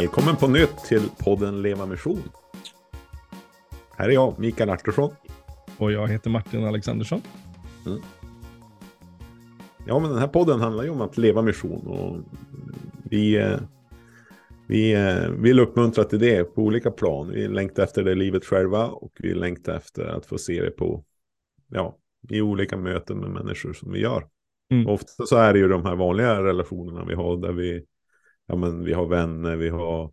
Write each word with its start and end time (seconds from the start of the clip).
Välkommen 0.00 0.36
på 0.36 0.48
nytt 0.48 0.78
till 0.88 1.02
podden 1.18 1.62
Leva 1.62 1.86
Mission. 1.86 2.22
Här 3.96 4.08
är 4.08 4.12
jag, 4.12 4.38
Mikael 4.38 4.70
Artursson. 4.70 5.10
Och 5.78 5.92
jag 5.92 6.08
heter 6.08 6.30
Martin 6.30 6.64
Alexandersson. 6.64 7.20
Mm. 7.86 8.00
Ja, 9.86 9.98
men 9.98 10.10
den 10.10 10.18
här 10.18 10.28
podden 10.28 10.60
handlar 10.60 10.84
ju 10.84 10.90
om 10.90 11.00
att 11.00 11.18
leva 11.18 11.42
mission. 11.42 11.86
Och 11.86 12.16
vi, 13.10 13.36
eh, 13.36 13.58
vi 14.68 14.92
eh, 14.92 15.28
vill 15.28 15.60
uppmuntra 15.60 16.04
till 16.04 16.18
det 16.18 16.44
på 16.44 16.62
olika 16.62 16.90
plan. 16.90 17.30
Vi 17.30 17.48
längtar 17.48 17.82
efter 17.82 18.04
det 18.04 18.14
livet 18.14 18.44
själva 18.44 18.88
och 18.88 19.12
vi 19.18 19.34
längtar 19.34 19.76
efter 19.76 20.04
att 20.04 20.26
få 20.26 20.38
se 20.38 20.62
det 20.62 20.70
på, 20.70 21.04
ja, 21.68 21.98
i 22.28 22.40
olika 22.40 22.76
möten 22.76 23.18
med 23.18 23.30
människor 23.30 23.72
som 23.72 23.92
vi 23.92 24.00
gör. 24.00 24.26
Mm. 24.72 24.86
Ofta 24.86 25.26
så 25.26 25.36
är 25.36 25.52
det 25.52 25.58
ju 25.58 25.68
de 25.68 25.84
här 25.84 25.96
vanliga 25.96 26.42
relationerna 26.42 27.04
vi 27.04 27.14
har 27.14 27.36
där 27.36 27.52
vi, 27.52 27.84
ja 28.50 28.56
men 28.56 28.84
vi 28.84 28.92
har 28.92 29.06
vänner, 29.06 29.56
vi 29.56 29.68
har 29.68 30.12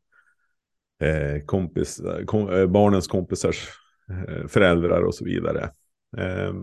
eh, 1.01 1.45
kompis, 1.45 2.01
kom, 2.25 2.49
eh, 2.49 2.67
barnens 2.67 3.07
kompisars 3.07 3.69
eh, 4.09 4.47
föräldrar 4.47 5.01
och 5.01 5.15
så 5.15 5.25
vidare. 5.25 5.71
Eh, 6.17 6.53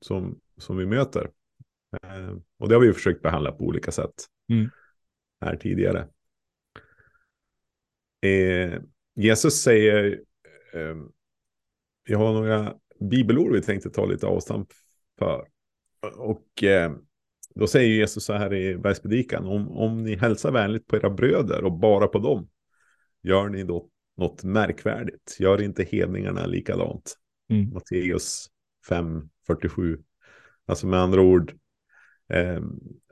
som, 0.00 0.40
som 0.56 0.76
vi 0.76 0.86
möter. 0.86 1.30
Eh, 2.02 2.36
och 2.58 2.68
det 2.68 2.74
har 2.74 2.82
vi 2.82 2.92
försökt 2.92 3.22
behandla 3.22 3.52
på 3.52 3.64
olika 3.64 3.92
sätt 3.92 4.14
mm. 4.52 4.70
här 5.40 5.56
tidigare. 5.56 6.08
Eh, 8.26 8.80
Jesus 9.14 9.62
säger, 9.62 10.20
vi 12.04 12.14
har 12.14 12.32
några 12.32 12.74
bibelord 13.10 13.52
vi 13.52 13.62
tänkte 13.62 13.90
ta 13.90 14.06
lite 14.06 14.26
avstamp 14.26 14.68
för. 15.18 15.48
Och 16.16 16.62
då 17.54 17.66
säger 17.66 17.88
Jesus 17.88 18.24
så 18.24 18.32
här 18.32 18.54
i 18.54 18.78
bergspredikan, 18.78 19.46
om, 19.46 19.68
om 19.68 20.02
ni 20.02 20.16
hälsar 20.16 20.52
vänligt 20.52 20.86
på 20.86 20.96
era 20.96 21.10
bröder 21.10 21.64
och 21.64 21.78
bara 21.78 22.06
på 22.06 22.18
dem, 22.18 22.48
gör 23.22 23.48
ni 23.48 23.64
då 23.64 23.88
något 24.16 24.44
märkvärdigt. 24.44 25.36
Gör 25.38 25.62
inte 25.62 25.84
hedningarna 25.84 26.46
likadant. 26.46 27.16
Mm. 27.50 27.70
Matteus 27.70 28.46
5.47. 28.90 29.98
Alltså 30.66 30.86
med 30.86 31.00
andra 31.00 31.20
ord, 31.20 31.52
eh, 32.28 32.62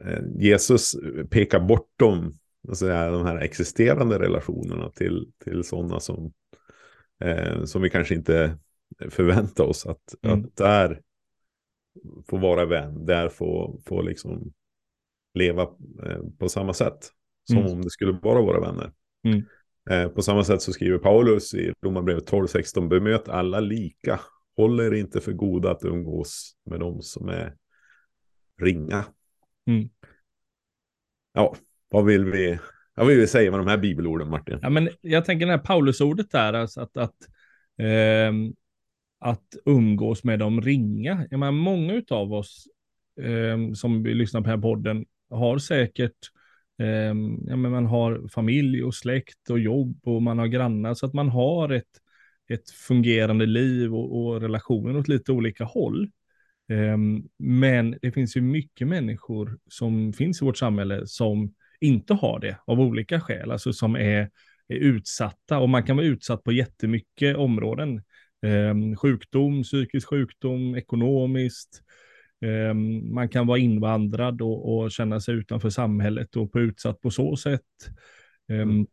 eh, 0.05 0.23
Jesus 0.37 0.97
pekar 1.31 1.61
bortom 1.61 2.33
alltså 2.69 2.87
de 2.87 3.27
här 3.27 3.37
existerande 3.37 4.19
relationerna 4.19 4.91
till, 4.91 5.33
till 5.45 5.65
sådana 5.65 6.01
som, 6.01 6.33
eh, 7.21 7.65
som 7.65 7.83
vi 7.83 7.91
kanske 7.91 8.15
inte 8.15 8.59
förväntar 9.11 9.65
oss. 9.65 9.87
Att, 9.87 10.15
mm. 10.23 10.41
att 10.41 10.57
där 10.57 11.01
få 12.29 12.37
vara 12.37 12.67
vän, 12.67 13.07
där 13.07 13.29
få, 13.29 13.81
få 13.87 14.03
liksom 14.03 14.53
leva 15.35 15.63
eh, 16.07 16.21
på 16.39 16.49
samma 16.49 16.73
sätt. 16.73 17.13
Som 17.49 17.59
mm. 17.59 17.73
om 17.73 17.83
det 17.83 17.91
skulle 17.91 18.13
bara 18.13 18.43
vara 18.43 18.61
vänner. 18.61 18.93
Mm. 19.25 19.43
Eh, 19.91 20.09
på 20.13 20.23
samma 20.23 20.45
sätt 20.45 20.63
så 20.63 20.73
skriver 20.73 20.99
Paulus 20.99 21.55
i 21.55 21.73
Romarbrevet 21.83 22.31
12-16, 22.31 22.89
bemöt 22.89 23.29
alla 23.29 23.61
lika. 23.61 24.21
Håll 24.57 24.81
er 24.81 24.95
inte 24.95 25.21
för 25.21 25.33
goda 25.33 25.71
att 25.71 25.85
umgås 25.85 26.57
med 26.65 26.81
dem 26.81 27.03
som 27.03 27.29
är 27.29 27.55
ringa. 28.63 29.05
Mm. 29.67 29.89
Ja, 31.35 31.57
vad 31.89 32.05
vill 32.05 32.25
vi 32.25 32.59
vad 32.95 33.07
vill 33.07 33.19
vi 33.19 33.27
säga 33.27 33.51
med 33.51 33.61
de 33.61 33.67
här 33.67 33.79
bibelorden, 33.79 34.31
Martin? 34.31 34.59
Ja, 34.63 34.71
men 34.71 34.89
jag 35.01 35.25
tänker 35.25 35.47
det 35.47 35.53
här 35.53 35.59
Paulusordet 35.59 36.31
där, 36.31 36.53
alltså 36.53 36.81
att, 36.81 36.97
att 36.97 37.17
eh, 37.79 38.33
att 39.19 39.57
umgås 39.65 40.25
med 40.25 40.39
de 40.39 40.61
ringa. 40.61 41.27
Jag 41.31 41.41
menar, 41.41 41.53
många 41.53 42.03
av 42.11 42.33
oss 42.33 42.69
eh, 43.21 43.73
som 43.73 44.07
lyssnar 44.07 44.41
på 44.41 44.47
den 44.47 44.55
här 44.55 44.63
podden 44.63 45.05
har 45.31 45.59
säkert, 45.59 46.17
eh, 46.79 47.15
ja, 47.47 47.57
men 47.57 47.71
man 47.71 47.87
har 47.87 48.29
familj 48.29 48.83
och 48.85 48.95
släkt 48.95 49.51
och 49.51 49.59
jobb 49.59 50.01
och 50.03 50.23
man 50.23 50.39
har 50.39 50.47
grannar 50.47 50.95
så 50.95 51.07
att 51.07 51.15
man 51.15 51.29
har 51.29 51.69
ett, 51.69 51.85
ett 52.49 52.71
fungerande 52.71 53.47
liv 53.47 53.95
och, 53.95 54.27
och 54.27 54.41
relationer 54.41 54.97
åt 54.97 55.09
lite 55.09 55.33
olika 55.33 55.65
håll. 55.65 56.11
Ehm, 56.69 57.23
men 57.39 57.99
det 58.03 58.13
finns 58.13 58.37
ju 58.37 58.41
mycket 58.41 58.89
människor 58.89 59.59
som 59.69 60.13
finns 60.13 60.43
i 60.43 60.45
vårt 60.45 60.57
samhälle 60.57 61.07
som 61.07 61.55
inte 61.81 62.15
har 62.15 62.41
det 62.41 62.59
av 62.65 62.81
olika 62.81 63.21
skäl, 63.21 63.51
alltså 63.51 63.73
som 63.73 63.97
är, 63.97 64.31
är 64.69 64.77
utsatta 64.77 65.59
och 65.59 65.69
man 65.69 65.83
kan 65.83 65.97
vara 65.97 66.07
utsatt 66.07 66.43
på 66.43 66.53
jättemycket 66.53 67.37
områden. 67.37 68.03
Eh, 68.43 68.97
sjukdom, 68.97 69.63
psykisk 69.63 70.09
sjukdom, 70.09 70.75
ekonomiskt. 70.75 71.83
Eh, 72.41 72.75
man 73.13 73.29
kan 73.29 73.47
vara 73.47 73.59
invandrad 73.59 74.43
och, 74.43 74.79
och, 74.79 74.91
känna 74.91 75.21
sig 75.21 75.35
utanför 75.35 75.71
samhället 75.71 76.37
och 76.37 76.53
på 76.53 76.61
utsatt 76.61 77.01
på 77.01 77.11
så 77.11 77.37
sätt. 77.37 77.63
Eh, 78.49 78.61
mm. 78.61 78.87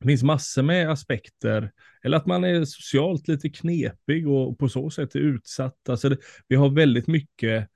Det 0.00 0.08
finns 0.08 0.22
massor 0.22 0.62
med 0.62 0.90
aspekter, 0.90 1.72
eller 2.04 2.16
att 2.16 2.26
man 2.26 2.44
är 2.44 2.64
socialt 2.64 3.28
lite 3.28 3.48
knepig 3.48 4.28
och 4.28 4.58
på 4.58 4.68
så 4.68 4.90
sätt 4.90 5.14
är 5.14 5.18
utsatt. 5.20 5.88
Alltså 5.88 6.08
det, 6.08 6.16
vi 6.48 6.56
har 6.56 6.70
väldigt 6.70 7.06
mycket, 7.06 7.68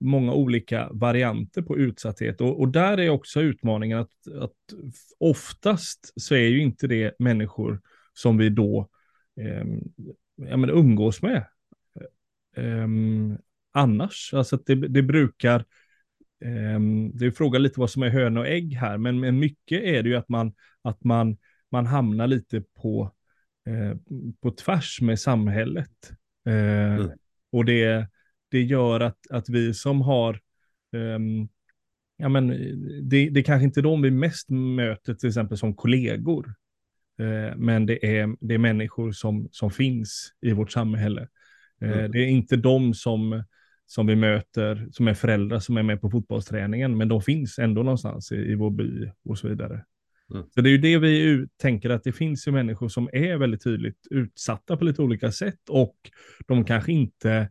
många 0.00 0.32
olika 0.32 0.88
varianter 0.92 1.62
på 1.62 1.78
utsatthet 1.78 2.40
och, 2.40 2.60
och 2.60 2.68
där 2.68 3.00
är 3.00 3.08
också 3.08 3.40
utmaningen 3.40 3.98
att, 3.98 4.28
att 4.40 4.52
oftast 5.18 6.12
så 6.16 6.34
är 6.34 6.48
ju 6.48 6.62
inte 6.62 6.86
det 6.86 7.14
människor 7.18 7.80
som 8.12 8.38
vi 8.38 8.48
då 8.48 8.88
eh, 9.40 9.64
ja, 10.36 10.56
men 10.56 10.70
umgås 10.70 11.22
med 11.22 11.46
um, 12.56 13.38
annars. 13.72 14.34
Alltså 14.34 14.56
att 14.56 14.66
det, 14.66 14.74
det 14.74 15.02
brukar, 15.02 15.64
um, 16.44 17.16
det 17.18 17.26
är 17.26 17.30
fråga 17.30 17.58
lite 17.58 17.80
vad 17.80 17.90
som 17.90 18.02
är 18.02 18.08
hön 18.08 18.36
och 18.36 18.48
ägg 18.48 18.74
här, 18.74 18.98
men, 18.98 19.20
men 19.20 19.38
mycket 19.38 19.82
är 19.82 20.02
det 20.02 20.08
ju 20.08 20.16
att 20.16 20.28
man, 20.28 20.54
att 20.82 21.04
man, 21.04 21.36
man 21.70 21.86
hamnar 21.86 22.26
lite 22.26 22.62
på, 22.82 23.12
uh, 23.68 23.94
på 24.42 24.50
tvärs 24.50 25.00
med 25.00 25.20
samhället. 25.20 26.10
Uh, 26.48 26.94
mm. 26.94 27.10
Och 27.52 27.64
det, 27.64 28.08
det 28.50 28.62
gör 28.62 29.00
att, 29.00 29.30
att 29.30 29.48
vi 29.48 29.74
som 29.74 30.00
har 30.00 30.40
um, 30.92 31.48
ja 32.16 32.28
men 32.28 32.48
det, 33.08 33.28
det 33.28 33.40
är 33.40 33.44
kanske 33.44 33.64
inte 33.64 33.82
de 33.82 34.02
vi 34.02 34.10
mest 34.10 34.50
möter 34.50 35.14
till 35.14 35.28
exempel 35.28 35.58
som 35.58 35.74
kollegor. 35.74 36.54
Eh, 37.18 37.56
men 37.56 37.86
det 37.86 38.18
är, 38.18 38.36
det 38.40 38.54
är 38.54 38.58
människor 38.58 39.12
som, 39.12 39.48
som 39.50 39.70
finns 39.70 40.32
i 40.40 40.52
vårt 40.52 40.72
samhälle. 40.72 41.28
Eh, 41.80 41.98
mm. 41.98 42.10
Det 42.10 42.18
är 42.18 42.26
inte 42.26 42.56
de 42.56 42.94
som, 42.94 43.44
som 43.86 44.06
vi 44.06 44.16
möter, 44.16 44.88
som 44.92 45.08
är 45.08 45.14
föräldrar 45.14 45.58
som 45.58 45.76
är 45.76 45.82
med 45.82 46.00
på 46.00 46.10
fotbollsträningen, 46.10 46.96
men 46.96 47.08
de 47.08 47.22
finns 47.22 47.58
ändå 47.58 47.82
någonstans 47.82 48.32
i, 48.32 48.36
i 48.36 48.54
vår 48.54 48.70
by 48.70 49.10
och 49.24 49.38
så 49.38 49.48
vidare. 49.48 49.84
Mm. 50.34 50.46
Så 50.54 50.60
det 50.60 50.68
är 50.68 50.70
ju 50.70 50.78
det 50.78 50.98
vi 50.98 51.46
tänker 51.56 51.90
att 51.90 52.04
det 52.04 52.12
finns 52.12 52.48
ju 52.48 52.52
människor 52.52 52.88
som 52.88 53.08
är 53.12 53.36
väldigt 53.36 53.64
tydligt 53.64 54.06
utsatta 54.10 54.76
på 54.76 54.84
lite 54.84 55.02
olika 55.02 55.32
sätt 55.32 55.68
och 55.68 55.96
de 56.46 56.64
kanske 56.64 56.92
inte, 56.92 57.50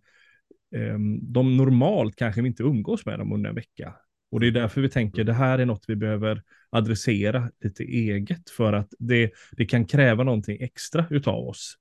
ehm, 0.75 1.33
de 1.33 1.57
normalt 1.57 2.15
kanske 2.15 2.41
inte 2.41 2.63
umgås 2.63 3.05
med 3.05 3.19
dem 3.19 3.33
under 3.33 3.49
en 3.49 3.55
vecka. 3.55 3.95
Och 4.33 4.39
det 4.39 4.47
är 4.47 4.51
därför 4.51 4.81
vi 4.81 4.89
tänker 4.89 5.23
det 5.23 5.33
här 5.33 5.59
är 5.59 5.65
något 5.65 5.85
vi 5.87 5.95
behöver 5.95 6.43
adressera 6.69 7.51
lite 7.63 7.83
eget 7.83 8.49
för 8.49 8.73
att 8.73 8.93
det, 8.99 9.31
det 9.51 9.65
kan 9.65 9.85
kräva 9.85 10.23
någonting 10.23 10.61
extra 10.61 11.05
utav 11.09 11.47
oss. 11.47 11.77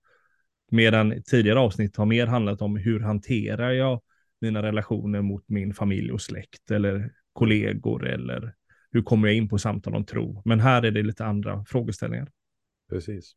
Medan 0.71 1.23
tidigare 1.23 1.59
avsnitt 1.59 1.97
har 1.97 2.07
mer 2.07 2.27
handlat 2.27 2.63
om 2.63 2.77
hur 2.77 3.01
hanterar 3.01 3.71
jag 3.71 4.01
mina 4.41 4.63
relationer 4.63 5.23
mot 5.23 5.49
min 5.49 5.75
familj 5.75 6.13
och 6.13 6.21
släkt 6.21 6.71
eller 6.71 7.13
kollegor 7.33 8.07
eller 8.07 8.55
hur 8.91 9.03
kommer 9.03 9.29
jag 9.29 9.37
in 9.37 9.49
på 9.49 9.59
samtal 9.59 9.95
om 9.95 10.05
tro. 10.05 10.43
Men 10.45 10.61
här 10.61 10.83
är 10.83 10.91
det 10.91 11.03
lite 11.03 11.25
andra 11.25 11.65
frågeställningar. 11.69 12.31
Precis. 12.91 13.33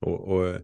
Och, 0.00 0.28
och, 0.28 0.60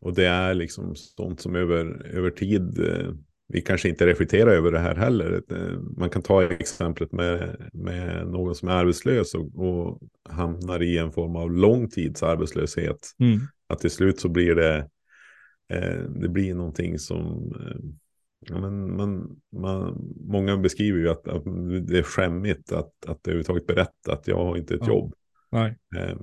och 0.00 0.14
det 0.14 0.26
är 0.26 0.54
liksom 0.54 0.94
sånt 0.94 1.40
som 1.40 1.56
över, 1.56 2.06
över 2.06 2.30
tid 2.30 2.78
eh, 2.78 3.14
vi 3.52 3.60
kanske 3.60 3.88
inte 3.88 4.06
reflekterar 4.06 4.50
över 4.50 4.72
det 4.72 4.78
här 4.78 4.94
heller. 4.94 5.42
Eh, 5.50 5.78
man 5.96 6.10
kan 6.10 6.22
ta 6.22 6.42
exemplet 6.42 7.12
med, 7.12 7.56
med 7.72 8.26
någon 8.26 8.54
som 8.54 8.68
är 8.68 8.72
arbetslös 8.72 9.34
och, 9.34 9.54
och 9.54 9.98
hamnar 10.28 10.82
i 10.82 10.98
en 10.98 11.12
form 11.12 11.36
av 11.36 11.52
långtidsarbetslöshet. 11.52 13.10
Mm. 13.18 13.40
Att 13.66 13.78
till 13.78 13.90
slut 13.90 14.20
så 14.20 14.28
blir 14.28 14.54
det, 14.54 14.88
eh, 15.68 16.00
det 16.00 16.28
blir 16.28 16.54
någonting 16.54 16.98
som, 16.98 17.52
eh, 17.60 17.76
ja, 18.40 18.60
men 18.60 18.96
man, 18.96 19.40
man, 19.52 20.14
många 20.20 20.56
beskriver 20.56 20.98
ju 20.98 21.08
att, 21.08 21.28
att, 21.28 21.44
det 21.86 21.98
är 21.98 22.02
skämmigt 22.02 22.72
att, 22.72 23.06
att 23.06 23.26
överhuvudtaget 23.26 23.66
berätta 23.66 24.12
att 24.12 24.28
jag 24.28 24.44
har 24.44 24.56
inte 24.56 24.74
ett 24.74 24.86
ja. 24.86 24.88
jobb. 24.88 25.14
Eh, 25.96 26.16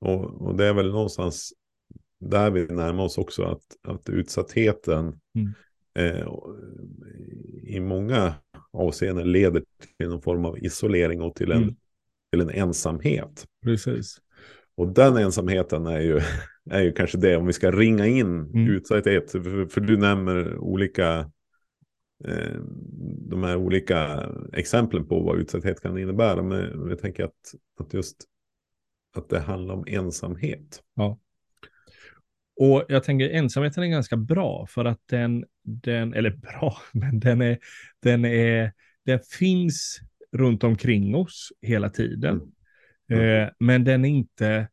och, 0.00 0.46
och 0.46 0.56
det 0.56 0.66
är 0.66 0.74
väl 0.74 0.90
någonstans 0.90 1.52
där 2.20 2.50
vi 2.50 2.66
närmar 2.66 3.04
oss 3.04 3.18
också 3.18 3.42
att, 3.42 3.62
att 3.82 4.08
utsattheten 4.08 5.20
mm 5.34 5.52
eh, 5.94 6.28
i 7.62 7.80
många 7.80 8.34
avseenden 8.72 9.32
leder 9.32 9.62
till 9.98 10.08
någon 10.08 10.22
form 10.22 10.44
av 10.44 10.58
isolering 10.58 11.22
och 11.22 11.34
till 11.34 11.52
en, 11.52 11.62
mm. 11.62 11.74
till 12.32 12.40
en 12.40 12.50
ensamhet. 12.50 13.46
Precis. 13.64 14.18
Och 14.74 14.88
den 14.88 15.16
ensamheten 15.16 15.86
är 15.86 16.00
ju, 16.00 16.20
är 16.70 16.82
ju 16.82 16.92
kanske 16.92 17.18
det, 17.18 17.36
om 17.36 17.46
vi 17.46 17.52
ska 17.52 17.70
ringa 17.70 18.06
in 18.06 18.40
mm. 18.40 18.70
utsatthet, 18.70 19.30
för, 19.30 19.66
för 19.66 19.80
du 19.80 19.96
nämner 19.96 20.58
olika, 20.58 21.18
eh, 22.24 22.60
de 23.28 23.42
här 23.42 23.56
olika 23.56 24.30
exemplen 24.52 25.06
på 25.06 25.20
vad 25.20 25.38
utsatthet 25.38 25.80
kan 25.80 25.98
innebära. 25.98 26.42
Men 26.42 26.88
jag 26.88 26.98
tänker 26.98 27.24
att, 27.24 27.54
att 27.80 27.94
just 27.94 28.16
att 29.16 29.28
det 29.28 29.40
handlar 29.40 29.74
om 29.74 29.84
ensamhet. 29.86 30.82
Ja. 30.94 31.18
Och 32.56 32.84
jag 32.88 33.04
tänker 33.04 33.30
ensamheten 33.30 33.82
är 33.82 33.88
ganska 33.88 34.16
bra 34.16 34.66
för 34.66 34.84
att 34.84 35.00
den, 35.06 35.44
den 35.64 36.14
eller 36.14 36.30
bra, 36.30 36.76
men 36.92 37.20
den 37.20 37.42
är, 37.42 37.58
den 38.02 38.24
är, 38.24 38.72
den 39.04 39.20
finns 39.38 40.00
runt 40.32 40.64
omkring 40.64 41.14
oss 41.14 41.52
hela 41.62 41.88
tiden. 41.88 42.40
Mm. 43.10 43.22
Mm. 43.24 43.42
Eh, 43.42 43.50
men 43.58 43.84
den 43.84 44.04
är 44.04 44.08
inte, 44.08 44.68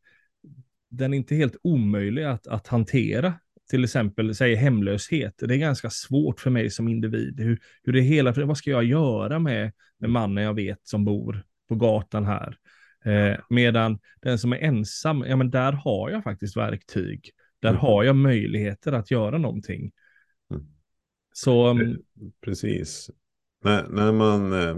den 0.90 1.12
är 1.12 1.16
inte 1.16 1.34
helt 1.34 1.56
omöjlig 1.62 2.24
att, 2.24 2.46
att 2.46 2.66
hantera. 2.66 3.34
Till 3.70 3.84
exempel, 3.84 4.34
säg 4.34 4.54
hemlöshet. 4.54 5.34
Det 5.38 5.54
är 5.54 5.58
ganska 5.58 5.90
svårt 5.90 6.40
för 6.40 6.50
mig 6.50 6.70
som 6.70 6.88
individ. 6.88 7.40
Hur, 7.40 7.60
hur 7.82 7.92
det 7.92 8.00
hela, 8.00 8.32
vad 8.32 8.56
ska 8.56 8.70
jag 8.70 8.84
göra 8.84 9.38
med, 9.38 9.72
med 9.98 10.10
mannen 10.10 10.44
jag 10.44 10.54
vet 10.54 10.80
som 10.82 11.04
bor 11.04 11.44
på 11.68 11.74
gatan 11.74 12.24
här? 12.24 12.56
Eh, 13.04 13.38
medan 13.48 13.98
den 14.22 14.38
som 14.38 14.52
är 14.52 14.56
ensam, 14.56 15.24
ja 15.28 15.36
men 15.36 15.50
där 15.50 15.72
har 15.72 16.10
jag 16.10 16.24
faktiskt 16.24 16.56
verktyg. 16.56 17.30
Där 17.60 17.68
mm. 17.68 17.80
har 17.80 18.04
jag 18.04 18.16
möjligheter 18.16 18.92
att 18.92 19.10
göra 19.10 19.38
någonting. 19.38 19.92
Mm. 20.50 20.62
Så... 21.32 21.70
Um... 21.70 21.98
Precis. 22.40 23.10
När, 23.64 23.88
när 23.88 24.12
man 24.12 24.52
eh, 24.52 24.76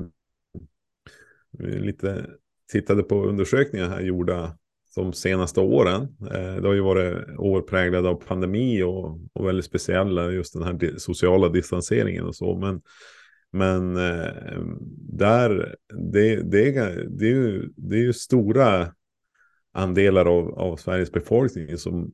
lite 1.58 2.26
tittade 2.72 3.02
på 3.02 3.24
undersökningar 3.24 3.88
här 3.88 4.00
gjorda 4.00 4.58
de 4.94 5.12
senaste 5.12 5.60
åren. 5.60 6.02
Eh, 6.20 6.54
det 6.56 6.66
har 6.66 6.74
ju 6.74 6.80
varit 6.80 7.38
år 7.38 7.60
präglade 7.60 8.08
av 8.08 8.14
pandemi 8.14 8.82
och, 8.82 9.18
och 9.32 9.46
väldigt 9.46 9.64
speciella, 9.64 10.30
just 10.30 10.54
den 10.54 10.62
här 10.62 10.98
sociala 10.98 11.48
distanseringen 11.48 12.24
och 12.24 12.36
så. 12.36 12.56
Men, 12.56 12.80
men 13.50 13.96
eh, 13.96 14.62
där, 15.12 15.76
det, 16.12 16.42
det, 16.42 16.76
är, 16.76 17.06
det, 17.10 17.24
är 17.26 17.30
ju, 17.30 17.72
det 17.76 17.96
är 17.96 18.02
ju 18.02 18.12
stora 18.12 18.94
andelar 19.72 20.26
av, 20.26 20.58
av 20.58 20.76
Sveriges 20.76 21.12
befolkning 21.12 21.78
som, 21.78 22.12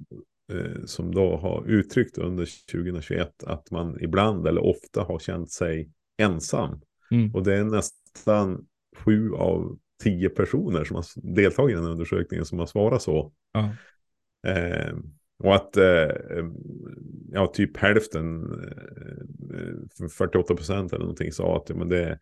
som 0.84 1.14
då 1.14 1.36
har 1.36 1.64
uttryckt 1.66 2.18
under 2.18 2.48
2021 2.72 3.44
att 3.44 3.70
man 3.70 4.00
ibland 4.00 4.46
eller 4.46 4.64
ofta 4.64 5.02
har 5.02 5.18
känt 5.18 5.50
sig 5.50 5.90
ensam. 6.18 6.80
Mm. 7.10 7.34
Och 7.34 7.44
det 7.44 7.54
är 7.54 7.64
nästan 7.64 8.66
sju 8.96 9.32
av 9.32 9.78
tio 10.02 10.28
personer 10.28 10.84
som 10.84 10.96
har 10.96 11.04
deltagit 11.34 11.72
i 11.72 11.80
den 11.80 11.90
undersökningen 11.90 12.44
som 12.44 12.58
har 12.58 12.66
svarat 12.66 13.02
så. 13.02 13.32
Ja. 13.52 13.74
Eh, 14.50 14.94
och 15.38 15.54
att 15.54 15.76
eh, 15.76 16.46
ja, 17.32 17.46
typ 17.46 17.76
hälften, 17.76 18.42
eh, 19.54 20.08
48 20.08 20.54
procent 20.54 20.92
eller 20.92 21.04
någonting 21.04 21.32
sa 21.32 21.56
att 21.56 21.76
men 21.76 21.88
det, 21.88 22.18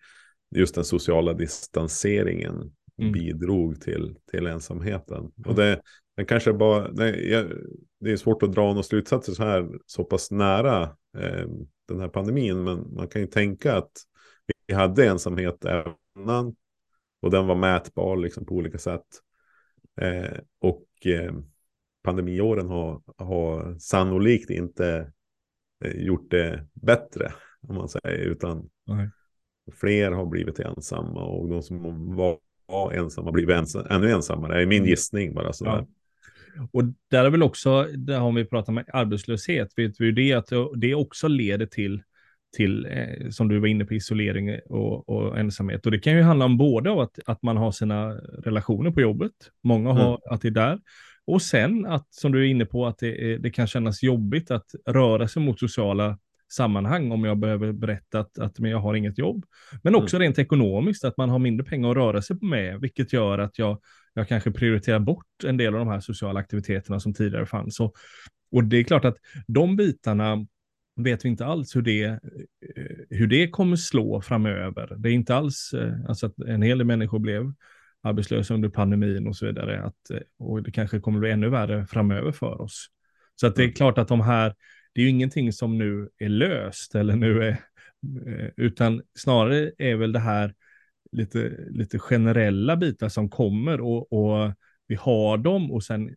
just 0.56 0.75
den 0.75 0.84
sociala 0.84 1.32
distanseringen 1.32 2.73
mm. 2.99 3.12
bidrog 3.12 3.81
till, 3.81 4.17
till 4.31 4.46
ensamheten. 4.46 5.19
Mm. 5.19 5.32
Och 5.46 5.55
det, 5.55 5.81
det 6.17 6.25
kanske 6.25 6.52
bara, 6.52 6.90
nej, 6.93 7.31
jag, 7.31 7.46
det 8.06 8.12
är 8.12 8.16
svårt 8.16 8.42
att 8.42 8.52
dra 8.52 8.66
några 8.66 8.82
slutsatser 8.82 9.32
så 9.32 9.42
här 9.42 9.68
så 9.86 10.04
pass 10.04 10.30
nära 10.30 10.82
eh, 11.18 11.46
den 11.88 12.00
här 12.00 12.08
pandemin, 12.08 12.64
men 12.64 12.94
man 12.94 13.08
kan 13.08 13.20
ju 13.20 13.26
tänka 13.26 13.76
att 13.76 13.90
vi 14.66 14.74
hade 14.74 15.06
ensamhet 15.06 15.64
även 15.64 15.92
innan 16.18 16.56
och 17.22 17.30
den 17.30 17.46
var 17.46 17.54
mätbar 17.54 18.16
liksom 18.16 18.46
på 18.46 18.54
olika 18.54 18.78
sätt. 18.78 19.06
Eh, 20.00 20.38
och 20.60 20.86
eh, 21.06 21.34
pandemiåren 22.02 22.68
har, 22.68 23.02
har 23.16 23.78
sannolikt 23.78 24.50
inte 24.50 25.12
eh, 25.84 25.92
gjort 25.92 26.30
det 26.30 26.66
bättre. 26.72 27.32
Om 27.68 27.74
man 27.74 27.88
säger. 27.88 28.18
Utan 28.18 28.68
Nej. 28.86 29.10
fler 29.72 30.12
har 30.12 30.26
blivit 30.26 30.58
ensamma. 30.58 31.24
Och 31.24 31.48
de 31.48 31.62
som 31.62 32.16
var, 32.16 32.38
ensamma 32.92 33.26
har 33.26 33.32
blivit 33.32 33.56
ensam, 33.56 33.86
ännu 33.90 34.10
ensammare. 34.10 34.56
Det 34.56 34.62
är 34.62 34.66
min 34.66 34.78
mm. 34.78 34.90
gissning 34.90 35.34
bara. 35.34 35.52
Sådär. 35.52 35.72
Ja. 35.72 35.86
Och 36.72 36.82
där 37.10 37.24
är 37.24 37.30
väl 37.30 37.42
också, 37.42 37.82
där 37.82 38.18
har 38.18 38.32
vi 38.32 38.44
pratat 38.44 38.68
om 38.68 38.84
arbetslöshet, 38.92 39.68
vet 39.76 40.00
vi 40.00 40.12
det 40.12 40.32
att 40.32 40.50
det 40.76 40.94
också 40.94 41.28
leder 41.28 41.66
till 41.66 42.02
till, 42.56 42.86
eh, 42.86 43.30
som 43.30 43.48
du 43.48 43.58
var 43.58 43.66
inne 43.66 43.84
på, 43.84 43.94
isolering 43.94 44.58
och, 44.66 45.08
och, 45.08 45.38
ensamhet. 45.38 45.86
Och 45.86 45.92
det 45.92 45.98
kan 45.98 46.16
ju 46.16 46.22
handla 46.22 46.44
om 46.44 46.56
både 46.56 46.90
av 46.90 47.00
att, 47.00 47.18
att 47.26 47.42
man 47.42 47.56
har 47.56 47.72
sina 47.72 48.10
relationer 48.44 48.90
på 48.90 49.00
jobbet, 49.00 49.32
många 49.62 49.92
har 49.92 50.08
mm. 50.08 50.20
att 50.30 50.40
det 50.40 50.48
är 50.48 50.52
där, 50.52 50.78
och 51.26 51.42
sen 51.42 51.86
att, 51.86 52.14
som 52.14 52.32
du 52.32 52.40
är 52.40 52.50
inne 52.50 52.66
på, 52.66 52.86
att 52.86 52.98
det, 52.98 53.38
det 53.38 53.50
kan 53.50 53.66
kännas 53.66 54.02
jobbigt 54.02 54.50
att 54.50 54.66
röra 54.86 55.28
sig 55.28 55.42
mot 55.42 55.60
sociala 55.60 56.18
sammanhang 56.52 57.12
om 57.12 57.24
jag 57.24 57.38
behöver 57.38 57.72
berätta 57.72 58.20
att, 58.20 58.38
att 58.38 58.58
men 58.58 58.70
jag 58.70 58.78
har 58.78 58.94
inget 58.94 59.18
jobb. 59.18 59.44
Men 59.82 59.94
också 59.94 60.16
mm. 60.16 60.26
rent 60.26 60.38
ekonomiskt, 60.38 61.04
att 61.04 61.16
man 61.16 61.30
har 61.30 61.38
mindre 61.38 61.66
pengar 61.66 61.90
att 61.90 61.96
röra 61.96 62.22
sig 62.22 62.36
med, 62.40 62.80
vilket 62.80 63.12
gör 63.12 63.38
att 63.38 63.58
jag, 63.58 63.78
jag 64.16 64.28
kanske 64.28 64.50
prioriterar 64.50 64.98
bort 64.98 65.44
en 65.44 65.56
del 65.56 65.74
av 65.74 65.78
de 65.78 65.88
här 65.88 66.00
sociala 66.00 66.40
aktiviteterna 66.40 67.00
som 67.00 67.14
tidigare 67.14 67.46
fanns. 67.46 67.80
Och, 67.80 67.94
och 68.50 68.64
det 68.64 68.76
är 68.76 68.84
klart 68.84 69.04
att 69.04 69.16
de 69.46 69.76
bitarna 69.76 70.46
vet 70.96 71.24
vi 71.24 71.28
inte 71.28 71.46
alls 71.46 71.76
hur 71.76 71.82
det, 71.82 72.04
eh, 72.04 72.18
hur 73.10 73.26
det 73.26 73.50
kommer 73.50 73.76
slå 73.76 74.20
framöver. 74.20 74.96
Det 74.98 75.08
är 75.08 75.12
inte 75.12 75.34
alls, 75.34 75.74
eh, 75.74 75.94
alltså 76.08 76.26
att 76.26 76.38
en 76.38 76.62
hel 76.62 76.78
del 76.78 76.86
människor 76.86 77.18
blev 77.18 77.52
arbetslösa 78.02 78.54
under 78.54 78.68
pandemin 78.68 79.26
och 79.26 79.36
så 79.36 79.46
vidare. 79.46 79.82
Att, 79.82 80.10
eh, 80.10 80.20
och 80.38 80.62
det 80.62 80.70
kanske 80.70 81.00
kommer 81.00 81.20
bli 81.20 81.30
ännu 81.30 81.48
värre 81.48 81.86
framöver 81.86 82.32
för 82.32 82.60
oss. 82.60 82.86
Så 83.34 83.46
att 83.46 83.56
det 83.56 83.62
är 83.62 83.64
mm. 83.64 83.74
klart 83.74 83.98
att 83.98 84.08
de 84.08 84.20
här, 84.20 84.54
det 84.94 85.00
är 85.00 85.02
ju 85.02 85.10
ingenting 85.10 85.52
som 85.52 85.78
nu 85.78 86.08
är 86.18 86.28
löst 86.28 86.94
eller 86.94 87.16
nu 87.16 87.42
är, 87.42 87.58
utan 88.56 89.02
snarare 89.18 89.72
är 89.78 89.96
väl 89.96 90.12
det 90.12 90.18
här 90.18 90.54
lite, 91.16 91.66
lite 91.70 91.98
generella 91.98 92.76
bitar 92.76 93.08
som 93.08 93.30
kommer 93.30 93.80
och, 93.80 94.12
och 94.12 94.52
vi 94.86 94.94
har 94.94 95.38
dem 95.38 95.72
och 95.72 95.84
sen 95.84 96.14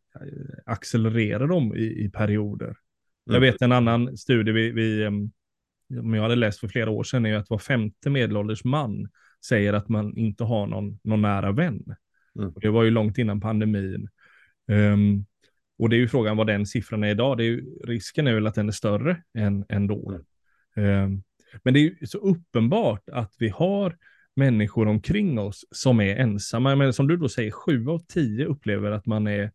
accelererar 0.66 1.48
dem 1.48 1.76
i, 1.76 2.06
i 2.06 2.10
perioder. 2.10 2.76
Jag 3.26 3.36
mm. 3.36 3.52
vet 3.52 3.62
en 3.62 3.72
annan 3.72 4.18
studie 4.18 4.52
vi, 4.52 4.72
vi 4.72 5.08
om 6.00 6.14
jag 6.14 6.22
hade 6.22 6.36
läst 6.36 6.60
för 6.60 6.68
flera 6.68 6.90
år 6.90 7.04
sedan, 7.04 7.26
är 7.26 7.36
att 7.36 7.50
var 7.50 7.58
femte 7.58 8.10
medelålders 8.10 8.64
man 8.64 9.10
säger 9.46 9.74
att 9.74 9.90
man 9.90 10.18
inte 10.18 10.44
har 10.44 10.68
någon, 10.68 11.00
någon 11.04 11.22
nära 11.22 11.52
vän. 11.52 11.96
Mm. 12.40 12.54
Det 12.62 12.70
var 12.70 12.84
ju 12.84 12.92
långt 12.92 13.18
innan 13.18 13.42
pandemin. 13.42 14.10
Um, 14.68 15.26
och 15.78 15.90
det 15.90 15.96
är 15.96 15.98
ju 16.00 16.08
frågan 16.08 16.38
vad 16.38 16.48
den 16.48 16.66
siffran 16.66 17.04
är 17.04 17.12
idag. 17.12 17.38
Det 17.38 17.44
är 17.44 17.46
ju, 17.46 17.66
risken 17.84 18.28
är 18.28 18.34
väl 18.34 18.48
att 18.48 18.56
den 18.56 18.68
är 18.68 18.72
större 18.72 19.24
än, 19.38 19.66
än 19.70 19.88
då. 19.88 20.20
Mm. 20.76 21.04
Um, 21.04 21.24
men 21.64 21.74
det 21.74 21.80
är 21.80 21.82
ju 21.82 22.08
så 22.08 22.18
uppenbart 22.18 23.10
att 23.10 23.34
vi 23.40 23.50
har 23.50 23.98
människor 24.40 24.88
omkring 24.88 25.40
oss 25.40 25.66
som 25.72 26.00
är 26.00 26.16
ensamma. 26.16 26.76
Men 26.76 26.94
som 26.94 27.08
du 27.08 27.18
då 27.18 27.30
säger, 27.30 27.52
sju 27.52 27.88
av 27.88 28.00
tio 28.00 28.46
upplever 28.46 28.92
att 28.92 29.06
man 29.06 29.28
är 29.28 29.52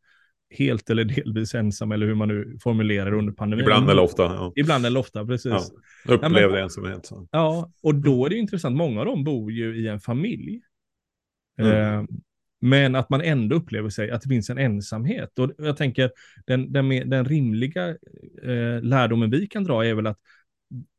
helt 0.51 0.91
eller 0.91 1.05
delvis 1.05 1.55
ensam, 1.55 1.93
eller 1.93 2.07
hur 2.07 2.15
man 2.15 2.29
nu 2.29 2.59
formulerar 2.63 3.13
under 3.13 3.33
pandemin. 3.33 3.65
Ibland 3.65 3.91
eller 3.91 4.03
ofta. 4.03 4.23
Ja. 4.23 4.53
Ibland 4.57 4.87
eller 4.87 5.01
ofta, 5.01 5.27
precis. 5.27 5.73
Ja, 6.07 6.15
upplevde 6.15 6.59
ja, 6.59 6.65
ensamhet. 6.65 7.07
Så. 7.07 7.29
Ja, 7.31 7.73
och 7.83 7.95
då 7.95 8.27
är 8.27 8.31
det 8.31 8.37
intressant. 8.37 8.77
Många 8.77 9.01
av 9.01 9.07
dem 9.07 9.25
bor 9.25 9.53
ju 9.53 9.77
i 9.77 9.89
en 9.89 10.01
familj. 10.01 10.61
Mm. 11.59 11.73
Eh, 11.73 12.05
men 12.61 12.95
att 12.95 13.11
man 13.11 13.21
ändå 13.21 13.57
upplever 13.57 13.91
sig 13.91 14.11
att 14.11 14.23
det 14.23 14.29
finns 14.29 14.51
en 14.51 14.59
ensamhet. 14.59 15.39
Och 15.39 15.51
jag 15.59 15.77
tänker, 15.77 16.11
den, 16.47 16.73
den, 16.73 17.11
den 17.11 17.25
rimliga 17.25 17.89
eh, 18.43 18.83
lärdomen 18.83 19.31
vi 19.31 19.47
kan 19.47 19.65
dra 19.65 19.87
är 19.87 19.95
väl 19.95 20.07
att 20.07 20.19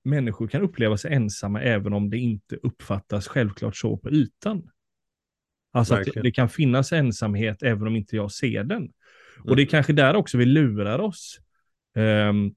människor 0.04 0.48
kan 0.48 0.62
uppleva 0.62 0.98
sig 0.98 1.14
ensamma 1.14 1.62
även 1.62 1.94
om 1.94 2.10
det 2.10 2.18
inte 2.18 2.56
uppfattas 2.56 3.28
självklart 3.28 3.76
så 3.76 3.98
på 3.98 4.10
ytan. 4.10 4.70
Alltså 5.74 5.96
Verkligen. 5.96 6.20
att 6.20 6.24
det, 6.24 6.30
det 6.30 6.32
kan 6.32 6.50
finnas 6.50 6.94
ensamhet 6.94 7.64
även 7.64 7.88
om 7.88 7.96
inte 7.96 8.16
jag 8.16 8.32
ser 8.32 8.64
den. 8.64 8.78
Mm. 8.78 8.92
Och 9.44 9.56
det 9.56 9.62
är 9.62 9.66
kanske 9.66 9.94
där 9.94 10.16
också 10.16 10.38
vi 10.38 10.46
lurar 10.46 11.00
oss. 11.00 11.40
Um, 11.96 12.56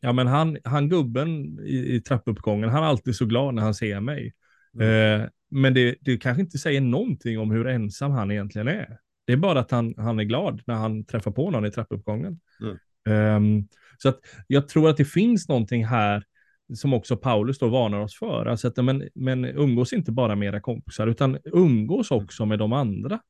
ja, 0.00 0.12
men 0.12 0.26
han, 0.26 0.58
han 0.64 0.88
gubben 0.88 1.60
i, 1.60 1.94
i 1.94 2.00
trappuppgången, 2.00 2.70
han 2.70 2.82
är 2.82 2.86
alltid 2.86 3.16
så 3.16 3.26
glad 3.26 3.54
när 3.54 3.62
han 3.62 3.74
ser 3.74 4.00
mig. 4.00 4.34
Mm. 4.74 5.20
Uh, 5.20 5.28
men 5.50 5.74
det, 5.74 5.96
det 6.00 6.16
kanske 6.16 6.42
inte 6.42 6.58
säger 6.58 6.80
någonting 6.80 7.38
om 7.38 7.50
hur 7.50 7.66
ensam 7.66 8.10
han 8.10 8.30
egentligen 8.30 8.68
är. 8.68 8.98
Det 9.26 9.32
är 9.32 9.36
bara 9.36 9.60
att 9.60 9.70
han, 9.70 9.94
han 9.96 10.18
är 10.18 10.24
glad 10.24 10.62
när 10.66 10.74
han 10.74 11.04
träffar 11.04 11.30
på 11.30 11.50
någon 11.50 11.66
i 11.66 11.70
trappuppgången. 11.70 12.40
Mm. 12.60 13.36
Um, 13.36 13.68
så 13.98 14.08
att 14.08 14.20
jag 14.46 14.68
tror 14.68 14.90
att 14.90 14.96
det 14.96 15.04
finns 15.04 15.48
någonting 15.48 15.86
här 15.86 16.24
som 16.74 16.94
också 16.94 17.16
Paulus 17.16 17.58
då 17.58 17.68
varnar 17.68 18.00
oss 18.00 18.18
för. 18.18 18.46
Alltså 18.46 18.68
att, 18.68 18.84
men, 18.84 19.08
men 19.14 19.44
umgås 19.44 19.92
inte 19.92 20.12
bara 20.12 20.36
med 20.36 20.48
era 20.48 20.60
kompisar, 20.60 21.06
utan 21.06 21.38
umgås 21.44 22.10
också 22.10 22.46
med 22.46 22.58
de 22.58 22.72
andra. 22.72 23.20